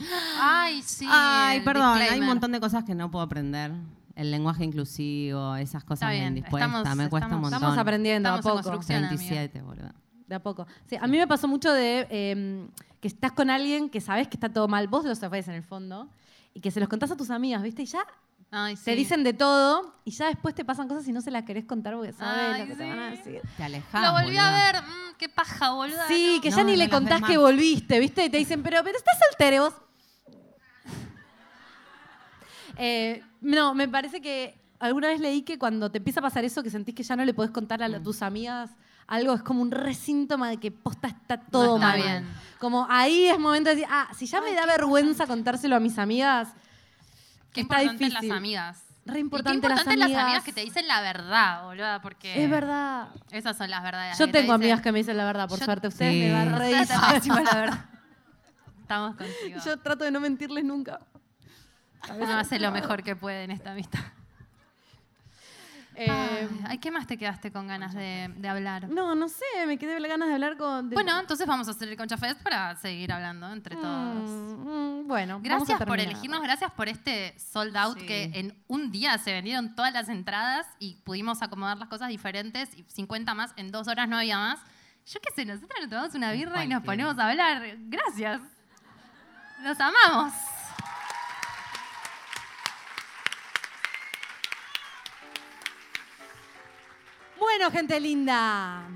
[0.42, 1.08] Ay, sí.
[1.10, 3.72] Ay, el perdón, hay un montón de cosas que no puedo aprender.
[4.16, 7.58] El lenguaje inclusivo, esas cosas Está bien, indispuesta, estamos- me cuesta estamos- un montón.
[7.58, 8.56] Estamos aprendiendo Estamos a poco.
[8.64, 9.04] construcción.
[9.06, 9.20] amiga.
[9.20, 9.92] 27, boludo.
[10.28, 10.66] De a poco.
[10.90, 12.68] Sí, a mí me pasó mucho de eh,
[13.02, 15.64] que estás con alguien que sabes que está todo mal, vos lo sabés en el
[15.64, 16.10] fondo,
[16.54, 17.82] y que se los contás a tus amigas, ¿viste?
[17.82, 18.06] Y ya
[18.52, 18.86] Ay, sí.
[18.86, 21.66] te dicen de todo, y ya después te pasan cosas y no se las querés
[21.66, 22.90] contar porque sabes Ay, lo que te sí.
[22.90, 23.42] van a decir.
[23.58, 24.82] Te alejás, Lo volví a ver.
[24.82, 26.08] mm, qué paja, boluda.
[26.08, 26.42] Sí, no.
[26.42, 28.24] que No, ya ni no le contás que volviste, ¿viste?
[28.26, 29.74] Y te dicen, pero, pero estás soltero vos.
[32.78, 36.62] Eh, no, me parece que alguna vez leí que cuando te empieza a pasar eso,
[36.62, 38.70] que sentís que ya no le podés contar a la- tus amigas
[39.08, 42.02] algo, es como un resíntoma de que posta está todo está mal.
[42.02, 42.28] bien.
[42.60, 45.98] Como ahí es momento de decir, ah, si ya me da vergüenza contárselo a mis
[45.98, 46.50] amigas,
[47.56, 48.30] Qué está importante difícil.
[48.30, 48.82] las amigas.
[49.08, 50.44] Re Y importante, qué importante las las amigas amigas.
[50.44, 52.44] que te dicen la verdad, boluda, porque...
[52.44, 53.10] Es verdad.
[53.32, 54.18] Esas son las verdades.
[54.18, 55.88] Yo tengo amigas que me dicen la verdad, por Yo- suerte.
[55.88, 56.20] Ustedes Sí.
[56.22, 57.44] me van re dicen.
[57.44, 57.86] la verdad.
[58.82, 59.60] Estamos contigo.
[59.66, 61.00] Yo trato de no mentirles nunca.
[62.20, 64.00] Uno hace lo mejor que puede en esta amistad.
[65.98, 68.90] Eh, Ay, ¿qué más te quedaste con ganas de, de hablar?
[68.90, 70.90] no, no sé, me quedé con ganas de hablar con...
[70.90, 74.30] de- Bueno, entonces vamos a hacer el Concha Fest para seguir hablando entre todos.
[74.30, 76.12] Mm, mm, bueno, vamos a Gracias por terminar.
[76.12, 78.06] elegirnos, gracias por este sold out Sí.
[78.06, 82.76] que en un día se vendieron todas las entradas y pudimos acomodar las cosas diferentes
[82.78, 84.60] y 50 más, en dos horas no había más.
[85.08, 87.08] Yo qué sé, nosotros nos tomamos una birra y nos cualquiera.
[87.14, 87.78] ponemos a hablar.
[87.88, 88.42] Gracias.
[89.64, 90.34] Los amamos.
[97.46, 98.88] Bueno, gente linda.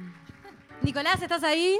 [0.82, 1.78] Nicolás, ¿estás ahí?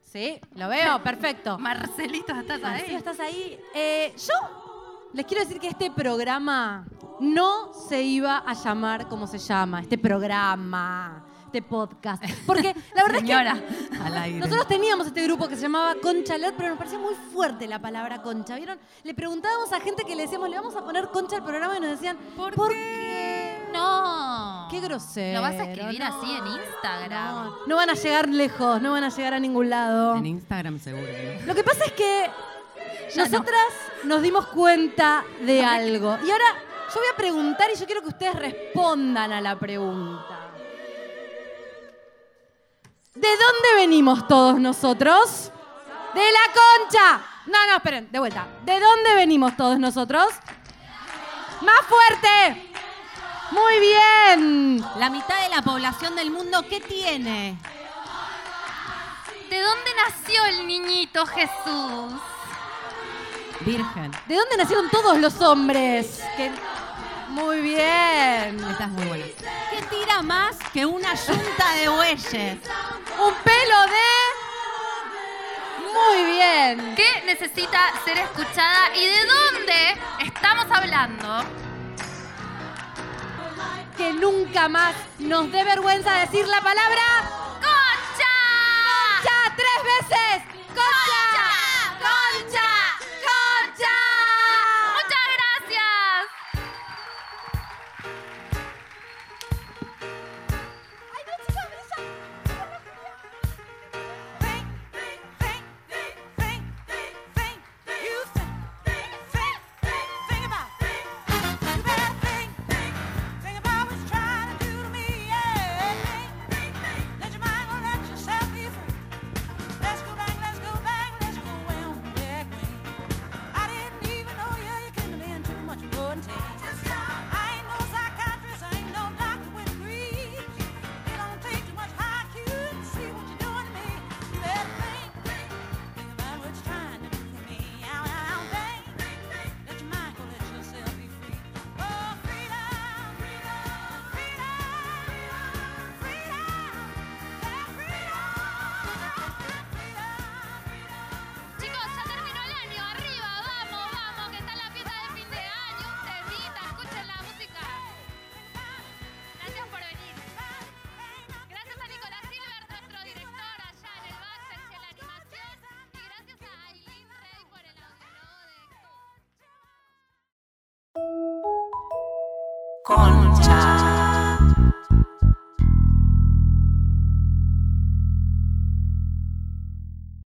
[0.00, 1.58] Sí, lo veo, perfecto.
[1.58, 2.94] Marcelito, ¿estás Marcelo, ahí?
[2.94, 3.58] ¿estás ahí?
[3.74, 6.86] Eh, yo les quiero decir que este programa
[7.18, 12.22] no se iba a llamar como se llama, este programa, este podcast.
[12.46, 13.56] Porque la verdad Señora.
[13.56, 14.38] es que Al aire.
[14.38, 17.80] nosotros teníamos este grupo que se llamaba Concha Lat, pero nos parecía muy fuerte la
[17.80, 18.78] palabra concha, ¿vieron?
[19.02, 21.80] Le preguntábamos a gente que le decíamos, le vamos a poner concha al programa y
[21.80, 23.33] nos decían, ¿por, qué?
[23.74, 24.68] No.
[24.70, 25.36] Qué grosero.
[25.38, 27.34] Lo vas a escribir no, así en Instagram.
[27.34, 30.16] No, no van a llegar lejos, no van a llegar a ningún lado.
[30.16, 31.06] En Instagram seguro.
[31.06, 31.46] ¿no?
[31.46, 32.30] Lo que pasa es que
[33.14, 33.30] Ya no.
[33.30, 33.66] nosotras
[34.04, 36.18] nos dimos cuenta de algo.
[36.26, 36.44] Y ahora
[36.88, 40.40] yo voy a preguntar y yo quiero que ustedes respondan a la pregunta.
[43.14, 45.52] ¿De dónde venimos todos nosotros?
[46.14, 47.20] De la concha.
[47.46, 48.46] No, no, esperen, de vuelta.
[48.64, 50.26] ¿De dónde venimos todos nosotros?
[51.60, 52.70] Más fuerte.
[53.54, 54.84] Muy bien.
[54.98, 57.56] La mitad de la población del mundo, ¿qué tiene?
[59.48, 62.12] ¿De dónde nació el niñito Jesús?
[63.60, 64.10] Virgen.
[64.26, 66.20] ¿De dónde nacieron todos los hombres?
[66.36, 66.50] Que-
[67.28, 68.64] Muy bien.
[68.70, 69.24] Esta es muy buena.
[69.70, 72.58] ¿Qué tira más que una yunta de bueyes?
[73.18, 74.14] Un pelo de...
[75.92, 76.94] Muy bien.
[76.96, 79.96] ¿Qué necesita ser escuchada y de dónde
[80.26, 81.44] estamos hablando?
[84.04, 87.33] Que nunca más nos dé vergüenza decir la palabra